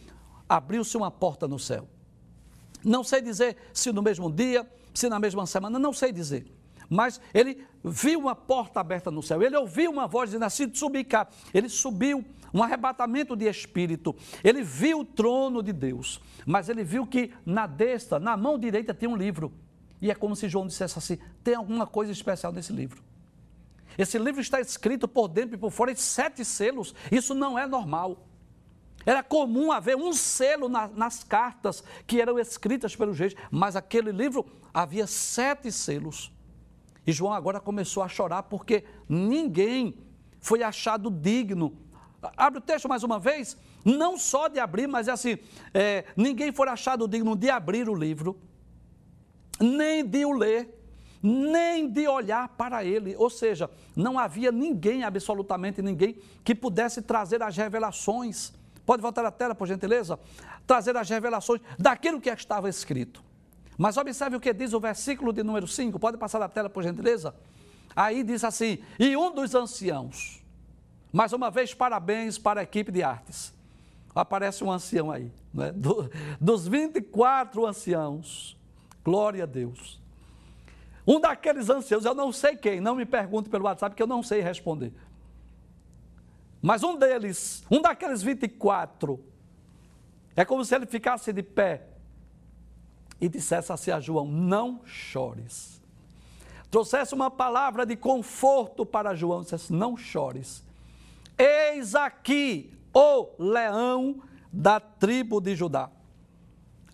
abriu-se 0.48 0.96
uma 0.96 1.10
porta 1.10 1.46
no 1.46 1.58
céu. 1.58 1.88
Não 2.84 3.02
sei 3.02 3.20
dizer 3.20 3.56
se 3.72 3.92
no 3.92 4.02
mesmo 4.02 4.30
dia, 4.32 4.66
se 4.94 5.08
na 5.08 5.18
mesma 5.18 5.46
semana, 5.46 5.78
não 5.78 5.92
sei 5.92 6.12
dizer. 6.12 6.46
Mas 6.88 7.20
ele 7.34 7.66
viu 7.84 8.18
uma 8.18 8.34
porta 8.34 8.80
aberta 8.80 9.10
no 9.10 9.22
céu, 9.22 9.42
ele 9.42 9.56
ouviu 9.56 9.90
uma 9.90 10.06
voz 10.06 10.30
dizendo 10.30 10.44
assim: 10.44 10.72
subir 10.72 11.04
cá. 11.04 11.28
Ele 11.52 11.68
subiu 11.68 12.24
um 12.52 12.62
arrebatamento 12.62 13.36
de 13.36 13.46
espírito. 13.46 14.14
Ele 14.42 14.62
viu 14.62 15.00
o 15.00 15.04
trono 15.04 15.62
de 15.62 15.72
Deus, 15.72 16.20
mas 16.46 16.68
ele 16.68 16.84
viu 16.84 17.06
que 17.06 17.32
na 17.44 17.66
destra, 17.66 18.18
na 18.18 18.36
mão 18.36 18.58
direita, 18.58 18.94
tinha 18.94 19.10
um 19.10 19.16
livro. 19.16 19.52
E 20.00 20.10
é 20.10 20.14
como 20.14 20.36
se 20.36 20.48
João 20.48 20.66
dissesse 20.66 20.98
assim: 20.98 21.18
tem 21.42 21.54
alguma 21.54 21.86
coisa 21.86 22.12
especial 22.12 22.52
nesse 22.52 22.72
livro. 22.72 23.02
Esse 23.96 24.18
livro 24.18 24.40
está 24.40 24.60
escrito 24.60 25.08
por 25.08 25.28
dentro 25.28 25.56
e 25.56 25.58
por 25.58 25.70
fora 25.70 25.90
em 25.90 25.96
sete 25.96 26.44
selos. 26.44 26.94
Isso 27.10 27.34
não 27.34 27.58
é 27.58 27.66
normal. 27.66 28.28
Era 29.04 29.22
comum 29.22 29.72
haver 29.72 29.96
um 29.96 30.12
selo 30.12 30.68
na, 30.68 30.86
nas 30.88 31.24
cartas 31.24 31.82
que 32.06 32.20
eram 32.20 32.38
escritas 32.38 32.94
pelos 32.94 33.18
reis, 33.18 33.34
mas 33.50 33.74
aquele 33.74 34.12
livro 34.12 34.46
havia 34.72 35.06
sete 35.06 35.72
selos. 35.72 36.32
E 37.06 37.12
João 37.12 37.32
agora 37.32 37.58
começou 37.58 38.02
a 38.02 38.08
chorar 38.08 38.44
porque 38.44 38.84
ninguém 39.08 39.96
foi 40.40 40.62
achado 40.62 41.10
digno 41.10 41.76
Abre 42.36 42.58
o 42.58 42.62
texto 42.62 42.88
mais 42.88 43.02
uma 43.02 43.18
vez. 43.18 43.56
Não 43.84 44.18
só 44.18 44.48
de 44.48 44.58
abrir, 44.58 44.86
mas 44.86 45.08
é 45.08 45.12
assim: 45.12 45.38
é, 45.72 46.04
ninguém 46.16 46.52
for 46.52 46.68
achado 46.68 47.06
digno 47.06 47.36
de 47.36 47.48
abrir 47.48 47.88
o 47.88 47.94
livro, 47.94 48.38
nem 49.60 50.04
de 50.04 50.24
o 50.24 50.32
ler, 50.32 50.78
nem 51.22 51.88
de 51.88 52.08
olhar 52.08 52.48
para 52.48 52.84
ele. 52.84 53.14
Ou 53.16 53.30
seja, 53.30 53.70
não 53.94 54.18
havia 54.18 54.50
ninguém, 54.50 55.04
absolutamente 55.04 55.80
ninguém, 55.80 56.18
que 56.44 56.54
pudesse 56.54 57.02
trazer 57.02 57.42
as 57.42 57.56
revelações. 57.56 58.52
Pode 58.84 59.02
voltar 59.02 59.24
à 59.24 59.30
tela, 59.30 59.54
por 59.54 59.68
gentileza? 59.68 60.18
Trazer 60.66 60.96
as 60.96 61.08
revelações 61.08 61.60
daquilo 61.78 62.20
que 62.20 62.30
estava 62.30 62.68
escrito. 62.68 63.22
Mas 63.76 63.96
observe 63.96 64.36
o 64.36 64.40
que 64.40 64.52
diz 64.52 64.72
o 64.72 64.80
versículo 64.80 65.32
de 65.32 65.42
número 65.42 65.68
5, 65.68 65.98
pode 66.00 66.16
passar 66.16 66.40
na 66.40 66.48
tela 66.48 66.68
por 66.68 66.82
gentileza? 66.82 67.34
Aí 67.94 68.24
diz 68.24 68.42
assim: 68.42 68.78
E 68.98 69.16
um 69.16 69.32
dos 69.32 69.54
anciãos, 69.54 70.42
mais 71.12 71.32
uma 71.32 71.50
vez, 71.50 71.74
parabéns 71.74 72.38
para 72.38 72.60
a 72.60 72.62
equipe 72.62 72.92
de 72.92 73.02
artes. 73.02 73.54
Aparece 74.14 74.64
um 74.64 74.70
ancião 74.70 75.10
aí, 75.10 75.30
né? 75.52 75.72
Do, 75.72 76.10
dos 76.40 76.66
24 76.66 77.64
anciãos, 77.66 78.56
glória 79.04 79.44
a 79.44 79.46
Deus. 79.46 80.00
Um 81.06 81.20
daqueles 81.20 81.70
anciãos, 81.70 82.04
eu 82.04 82.14
não 82.14 82.32
sei 82.32 82.56
quem, 82.56 82.80
não 82.80 82.94
me 82.94 83.06
pergunte 83.06 83.48
pelo 83.48 83.64
WhatsApp, 83.64 83.94
que 83.96 84.02
eu 84.02 84.06
não 84.06 84.22
sei 84.22 84.40
responder. 84.40 84.92
Mas 86.60 86.82
um 86.82 86.96
deles, 86.96 87.64
um 87.70 87.80
daqueles 87.80 88.22
24, 88.22 89.18
é 90.36 90.44
como 90.44 90.64
se 90.64 90.74
ele 90.74 90.86
ficasse 90.86 91.32
de 91.32 91.42
pé 91.42 91.86
e 93.20 93.28
dissesse 93.28 93.72
assim 93.72 93.90
a 93.90 94.00
João: 94.00 94.26
Não 94.26 94.80
chores. 94.84 95.80
Trouxesse 96.70 97.14
uma 97.14 97.30
palavra 97.30 97.86
de 97.86 97.96
conforto 97.96 98.84
para 98.84 99.14
João, 99.14 99.42
dissesse: 99.42 99.72
Não 99.72 99.96
chores. 99.96 100.67
Eis 101.38 101.94
aqui 101.94 102.76
o 102.92 103.28
leão 103.38 104.20
da 104.52 104.80
tribo 104.80 105.40
de 105.40 105.54
Judá, 105.54 105.90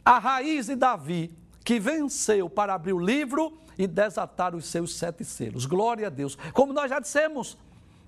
a 0.04 0.18
raiz 0.18 0.66
de 0.66 0.76
Davi, 0.76 1.34
que 1.64 1.80
venceu 1.80 2.50
para 2.50 2.74
abrir 2.74 2.92
o 2.92 2.98
livro 2.98 3.56
e 3.78 3.86
desatar 3.86 4.54
os 4.54 4.66
seus 4.66 4.94
sete 4.94 5.24
selos. 5.24 5.64
Glória 5.64 6.08
a 6.08 6.10
Deus. 6.10 6.36
Como 6.52 6.72
nós 6.72 6.90
já 6.90 7.00
dissemos, 7.00 7.56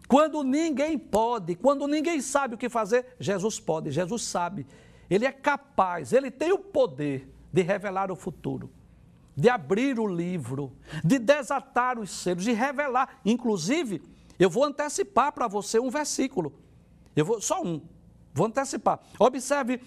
quando 0.07 0.45
ninguém 0.45 0.99
pode, 0.99 1.55
quando 1.55 1.89
ninguém 1.89 2.20
sabe 2.20 2.55
o 2.55 2.59
que 2.59 2.68
fazer, 2.68 3.16
Jesus 3.18 3.59
pode, 3.59 3.91
Jesus 3.91 4.22
sabe. 4.22 4.66
Ele 5.09 5.24
é 5.24 5.32
capaz, 5.32 6.12
ele 6.12 6.30
tem 6.30 6.53
o 6.53 6.59
poder 6.59 7.32
de 7.53 7.62
revelar 7.62 8.11
o 8.11 8.16
futuro, 8.16 8.70
de 9.34 9.49
abrir 9.49 9.99
o 9.99 10.07
livro, 10.07 10.72
de 11.03 11.18
desatar 11.18 11.99
os 11.99 12.11
selos, 12.11 12.45
de 12.45 12.53
revelar. 12.53 13.20
Inclusive, 13.24 14.03
eu 14.39 14.51
vou 14.51 14.64
antecipar 14.64 15.32
para 15.32 15.49
você 15.49 15.78
um 15.78 15.91
versículo. 15.91 16.53
Eu 17.14 17.24
vou 17.24 17.41
só 17.41 17.62
um. 17.62 17.80
Vou 18.32 18.47
antecipar. 18.47 19.01
Observe 19.18 19.80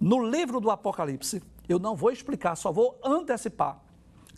no 0.00 0.24
livro 0.24 0.60
do 0.60 0.70
Apocalipse, 0.70 1.42
eu 1.68 1.78
não 1.78 1.94
vou 1.94 2.10
explicar, 2.10 2.56
só 2.56 2.72
vou 2.72 2.98
antecipar. 3.04 3.78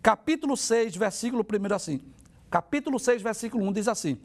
Capítulo 0.03 0.57
6, 0.57 0.97
versículo 0.97 1.45
1 1.45 1.75
assim. 1.75 2.01
Capítulo 2.51 2.99
6, 2.99 3.23
versículo 3.23 3.65
1 3.69 3.73
diz 3.73 3.89
assim: 3.89 4.19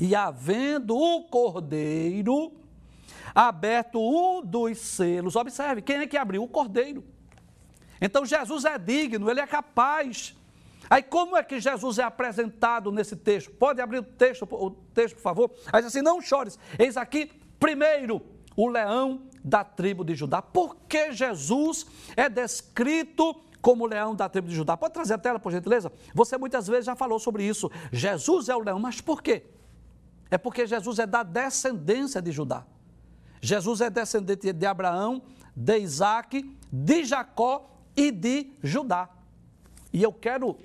E 0.00 0.14
havendo 0.16 0.96
o 0.96 1.24
cordeiro 1.28 2.52
aberto 3.32 4.00
um 4.00 4.44
dos 4.44 4.78
selos, 4.78 5.36
observe, 5.36 5.80
quem 5.80 5.98
é 5.98 6.06
que 6.06 6.16
abriu? 6.16 6.42
O 6.42 6.48
cordeiro. 6.48 7.04
Então 8.00 8.26
Jesus 8.26 8.64
é 8.64 8.76
digno, 8.76 9.30
ele 9.30 9.40
é 9.40 9.46
capaz. 9.46 10.34
Aí 10.88 11.02
como 11.02 11.36
é 11.36 11.42
que 11.42 11.60
Jesus 11.60 11.98
é 11.98 12.02
apresentado 12.02 12.90
nesse 12.92 13.16
texto? 13.16 13.50
Pode 13.52 13.80
abrir 13.80 13.98
o 13.98 14.02
texto, 14.02 14.46
o 14.50 14.70
texto, 14.70 15.16
por 15.16 15.22
favor? 15.22 15.50
Aí 15.72 15.80
diz 15.80 15.88
assim: 15.88 16.02
não 16.02 16.20
chores. 16.20 16.58
Eis 16.78 16.96
aqui, 16.96 17.30
primeiro, 17.58 18.22
o 18.56 18.68
leão 18.68 19.22
da 19.44 19.64
tribo 19.64 20.04
de 20.04 20.14
Judá. 20.14 20.40
Por 20.40 20.76
que 20.88 21.12
Jesus 21.12 21.86
é 22.16 22.28
descrito 22.28 23.34
como 23.60 23.84
o 23.84 23.86
leão 23.86 24.14
da 24.14 24.28
tribo 24.28 24.48
de 24.48 24.54
Judá? 24.54 24.76
Pode 24.76 24.94
trazer 24.94 25.14
a 25.14 25.18
tela, 25.18 25.38
por 25.38 25.52
gentileza? 25.52 25.92
Você 26.14 26.36
muitas 26.38 26.66
vezes 26.66 26.86
já 26.86 26.96
falou 26.96 27.18
sobre 27.18 27.44
isso. 27.44 27.70
Jesus 27.92 28.48
é 28.48 28.56
o 28.56 28.60
leão, 28.60 28.78
mas 28.78 29.00
por 29.00 29.22
quê? 29.22 29.44
É 30.30 30.38
porque 30.38 30.66
Jesus 30.66 30.98
é 30.98 31.06
da 31.06 31.22
descendência 31.22 32.20
de 32.20 32.32
Judá. 32.32 32.64
Jesus 33.40 33.80
é 33.80 33.90
descendente 33.90 34.52
de 34.52 34.66
Abraão, 34.66 35.22
de 35.54 35.78
Isaac, 35.78 36.50
de 36.72 37.04
Jacó 37.04 37.70
e 37.94 38.10
de 38.10 38.50
Judá. 38.62 39.08
E 39.92 40.02
eu 40.02 40.12
quero 40.12 40.56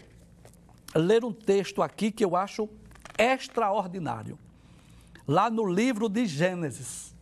ler 0.96 1.24
um 1.24 1.32
texto 1.32 1.82
aqui 1.82 2.12
que 2.12 2.24
eu 2.24 2.36
acho 2.36 2.70
extraordinário. 3.18 4.38
Lá 5.28 5.50
no 5.50 5.66
livro 5.66 6.10
de 6.10 6.26
Gênesis, 6.26 7.14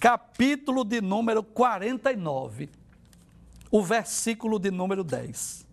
capítulo 0.00 0.84
de 0.84 1.00
número 1.00 1.42
49, 1.42 2.70
o 3.70 3.82
versículo 3.82 4.58
de 4.58 4.70
número 4.70 5.04
10. 5.04 5.66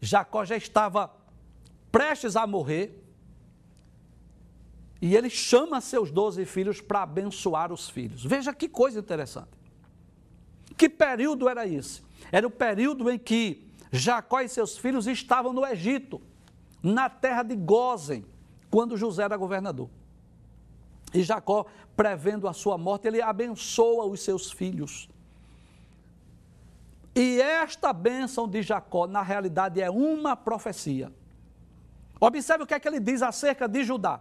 Jacó 0.00 0.44
já 0.44 0.56
estava 0.56 1.10
prestes 1.90 2.36
a 2.36 2.46
morrer 2.46 3.02
e 5.00 5.16
ele 5.16 5.28
chama 5.28 5.80
seus 5.80 6.10
doze 6.10 6.44
filhos 6.44 6.80
para 6.80 7.02
abençoar 7.02 7.72
os 7.72 7.88
filhos. 7.88 8.24
Veja 8.24 8.54
que 8.54 8.68
coisa 8.68 9.00
interessante. 9.00 9.50
Que 10.76 10.88
período 10.88 11.48
era 11.48 11.66
esse? 11.66 12.02
Era 12.30 12.46
o 12.46 12.50
período 12.50 13.10
em 13.10 13.18
que 13.18 13.65
Jacó 13.96 14.40
e 14.40 14.48
seus 14.48 14.76
filhos 14.76 15.06
estavam 15.06 15.52
no 15.52 15.66
Egito, 15.66 16.20
na 16.82 17.08
terra 17.08 17.42
de 17.42 17.56
Gozen, 17.56 18.24
quando 18.70 18.96
José 18.96 19.22
era 19.22 19.36
governador. 19.36 19.88
E 21.14 21.22
Jacó, 21.22 21.66
prevendo 21.96 22.46
a 22.46 22.52
sua 22.52 22.76
morte, 22.76 23.08
ele 23.08 23.22
abençoa 23.22 24.04
os 24.04 24.20
seus 24.20 24.50
filhos. 24.50 25.08
E 27.14 27.40
esta 27.40 27.92
bênção 27.92 28.46
de 28.46 28.62
Jacó, 28.62 29.06
na 29.06 29.22
realidade, 29.22 29.80
é 29.80 29.90
uma 29.90 30.36
profecia. 30.36 31.10
Observe 32.20 32.64
o 32.64 32.66
que 32.66 32.74
é 32.74 32.80
que 32.80 32.86
ele 32.86 33.00
diz 33.00 33.22
acerca 33.22 33.66
de 33.66 33.82
Judá, 33.82 34.20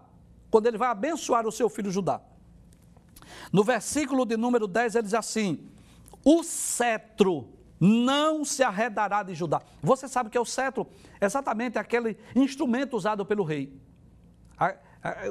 quando 0.49 0.67
ele 0.67 0.77
vai 0.77 0.89
abençoar 0.89 1.45
o 1.45 1.51
seu 1.51 1.67
filho 1.69 1.91
Judá. 1.91 2.21
No 3.51 3.63
versículo 3.63 4.25
de 4.25 4.37
número 4.37 4.67
10, 4.67 4.95
ele 4.95 5.03
diz 5.03 5.13
assim: 5.13 5.67
O 6.23 6.43
cetro 6.43 7.49
não 7.79 8.45
se 8.45 8.63
arredará 8.63 9.23
de 9.23 9.35
Judá. 9.35 9.61
Você 9.81 10.07
sabe 10.07 10.29
que 10.29 10.37
é 10.37 10.41
o 10.41 10.45
cetro, 10.45 10.87
exatamente 11.19 11.77
aquele 11.77 12.17
instrumento 12.35 12.95
usado 12.95 13.25
pelo 13.25 13.43
rei. 13.43 13.79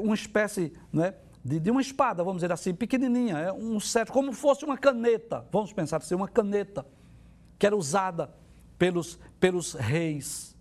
Uma 0.01 0.15
espécie 0.15 0.73
né, 0.93 1.15
de, 1.45 1.71
uma 1.71 1.81
espada, 1.81 2.23
vamos 2.23 2.41
dizer 2.41 2.53
assim, 2.53 2.75
pequenininha, 2.75 3.39
é 3.39 3.53
um 3.53 3.81
cetro, 3.81 4.13
como 4.13 4.33
fosse 4.33 4.65
uma 4.65 4.79
caneta, 4.79 5.47
vamos 5.51 5.73
pensar 5.73 5.99
assim, 5.99 6.15
uma 6.15 6.29
caneta, 6.29 6.87
que 7.59 7.67
era 7.67 7.77
usada 7.77 8.33
pelos, 8.79 9.19
pelos 9.41 9.75
reis. 9.75 10.55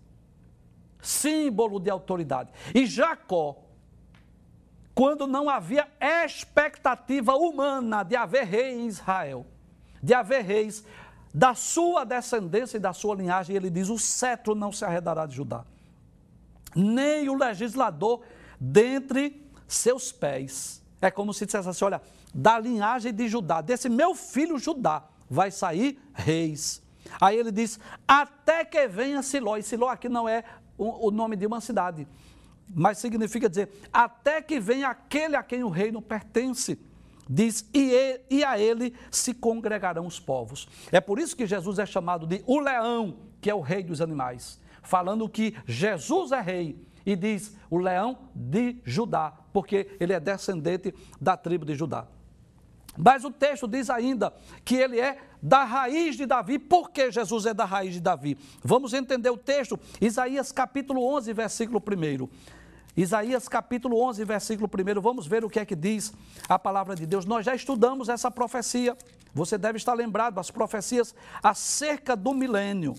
Símbolo 1.00 1.78
de 1.78 1.90
autoridade. 1.90 2.50
E 2.74 2.86
Jacó, 2.86 3.62
quando 4.94 5.26
não 5.26 5.50
havia 5.50 5.88
expectativa 6.00 7.34
humana 7.34 8.02
de 8.02 8.16
haver 8.16 8.44
rei 8.44 8.74
em 8.74 8.86
Israel, 8.86 9.46
de 10.02 10.14
haver 10.14 10.42
reis, 10.44 10.84
da 11.34 11.52
sua 11.52 12.04
descendência 12.04 12.76
e 12.76 12.80
da 12.80 12.92
sua 12.92 13.16
linhagem, 13.16 13.56
ele 13.56 13.68
diz: 13.68 13.88
o 13.88 13.98
cetro 13.98 14.54
não 14.54 14.70
se 14.70 14.84
arredará 14.84 15.26
de 15.26 15.34
Judá, 15.34 15.64
nem 16.76 17.28
o 17.28 17.34
legislador 17.34 18.22
dentre 18.60 19.44
seus 19.66 20.12
pés. 20.12 20.80
É 21.02 21.10
como 21.10 21.34
se 21.34 21.44
dissesse 21.44 21.68
assim: 21.68 21.84
olha, 21.84 22.00
da 22.32 22.56
linhagem 22.56 23.12
de 23.12 23.28
Judá, 23.28 23.60
desse 23.60 23.88
meu 23.88 24.14
filho 24.14 24.58
Judá, 24.58 25.02
vai 25.28 25.50
sair 25.50 26.00
reis. 26.14 26.80
Aí 27.20 27.36
ele 27.36 27.50
diz: 27.50 27.80
até 28.06 28.64
que 28.64 28.86
venha 28.86 29.20
Siló. 29.20 29.56
E 29.56 29.62
Siló 29.62 29.88
aqui 29.88 30.08
não 30.08 30.28
é 30.28 30.44
o, 30.78 31.08
o 31.08 31.10
nome 31.10 31.34
de 31.34 31.46
uma 31.46 31.60
cidade, 31.60 32.06
mas 32.72 32.98
significa 32.98 33.48
dizer: 33.48 33.68
até 33.92 34.40
que 34.40 34.60
venha 34.60 34.88
aquele 34.88 35.34
a 35.34 35.42
quem 35.42 35.64
o 35.64 35.68
reino 35.68 36.00
pertence. 36.00 36.78
Diz, 37.28 37.68
e, 37.72 38.44
a 38.44 38.58
ele 38.58 38.94
se 39.10 39.32
congregarão 39.32 40.06
os 40.06 40.20
povos. 40.20 40.68
É 40.92 41.00
por 41.00 41.18
isso 41.18 41.36
que 41.36 41.46
Jesus 41.46 41.78
é 41.78 41.86
chamado 41.86 42.26
de 42.26 42.42
o 42.46 42.60
leão, 42.60 43.16
que 43.40 43.48
é 43.50 43.54
o 43.54 43.60
rei 43.60 43.82
dos 43.82 44.00
animais. 44.00 44.60
Falando 44.82 45.28
que 45.28 45.56
Jesus 45.66 46.32
é 46.32 46.40
rei. 46.40 46.78
E 47.06 47.16
diz 47.16 47.54
o 47.70 47.78
leão 47.78 48.18
de 48.34 48.76
Judá, 48.84 49.32
porque 49.52 49.96
ele 50.00 50.12
é 50.12 50.20
descendente 50.20 50.94
da 51.20 51.36
tribo 51.36 51.64
de 51.64 51.74
Judá. 51.74 52.06
Mas 52.96 53.24
o 53.24 53.30
texto 53.30 53.66
diz 53.66 53.90
ainda 53.90 54.32
que 54.64 54.76
ele 54.76 55.00
é 55.00 55.18
da 55.42 55.64
raiz 55.64 56.16
de 56.16 56.24
Davi. 56.24 56.58
Por 56.58 56.90
que 56.90 57.10
Jesus 57.10 57.44
é 57.44 57.52
da 57.52 57.64
raiz 57.64 57.92
de 57.92 58.00
Davi? 58.00 58.38
Vamos 58.62 58.94
entender 58.94 59.28
o 59.30 59.36
texto. 59.36 59.78
Isaías 60.00 60.52
capítulo 60.52 61.04
11, 61.16 61.32
versículo 61.32 61.82
1. 61.82 62.28
Isaías 62.96 63.48
capítulo 63.48 64.00
11, 64.00 64.24
versículo 64.24 64.70
1, 64.72 65.00
vamos 65.00 65.26
ver 65.26 65.44
o 65.44 65.50
que 65.50 65.58
é 65.58 65.64
que 65.64 65.74
diz 65.74 66.12
a 66.48 66.56
palavra 66.58 66.94
de 66.94 67.04
Deus. 67.04 67.24
Nós 67.24 67.44
já 67.44 67.54
estudamos 67.54 68.08
essa 68.08 68.30
profecia, 68.30 68.96
você 69.32 69.58
deve 69.58 69.78
estar 69.78 69.94
lembrado, 69.94 70.38
as 70.38 70.50
profecias 70.50 71.12
acerca 71.42 72.14
do 72.14 72.32
milênio. 72.32 72.94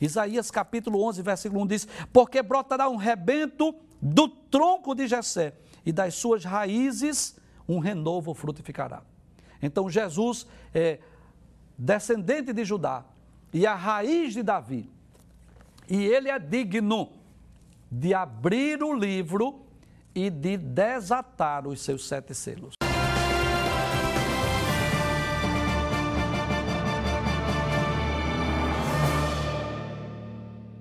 Isaías 0.00 0.50
capítulo 0.50 1.00
11, 1.04 1.22
versículo 1.22 1.62
1 1.62 1.66
diz: 1.68 1.88
Porque 2.12 2.42
brotará 2.42 2.88
um 2.88 2.96
rebento 2.96 3.72
do 4.00 4.26
tronco 4.26 4.92
de 4.92 5.06
Jessé, 5.06 5.54
e 5.86 5.92
das 5.92 6.14
suas 6.14 6.44
raízes 6.44 7.36
um 7.68 7.78
renovo 7.78 8.34
frutificará. 8.34 9.02
Então 9.60 9.88
Jesus 9.88 10.46
é 10.74 10.98
descendente 11.78 12.52
de 12.52 12.64
Judá 12.64 13.04
e 13.52 13.66
a 13.66 13.74
raiz 13.76 14.32
de 14.32 14.42
Davi, 14.42 14.90
e 15.88 16.04
ele 16.04 16.28
é 16.28 16.40
digno 16.40 17.21
de 17.94 18.14
abrir 18.14 18.82
o 18.82 18.94
livro 18.94 19.66
e 20.14 20.30
de 20.30 20.56
desatar 20.56 21.68
os 21.68 21.82
seus 21.82 22.08
sete 22.08 22.34
selos. 22.34 22.81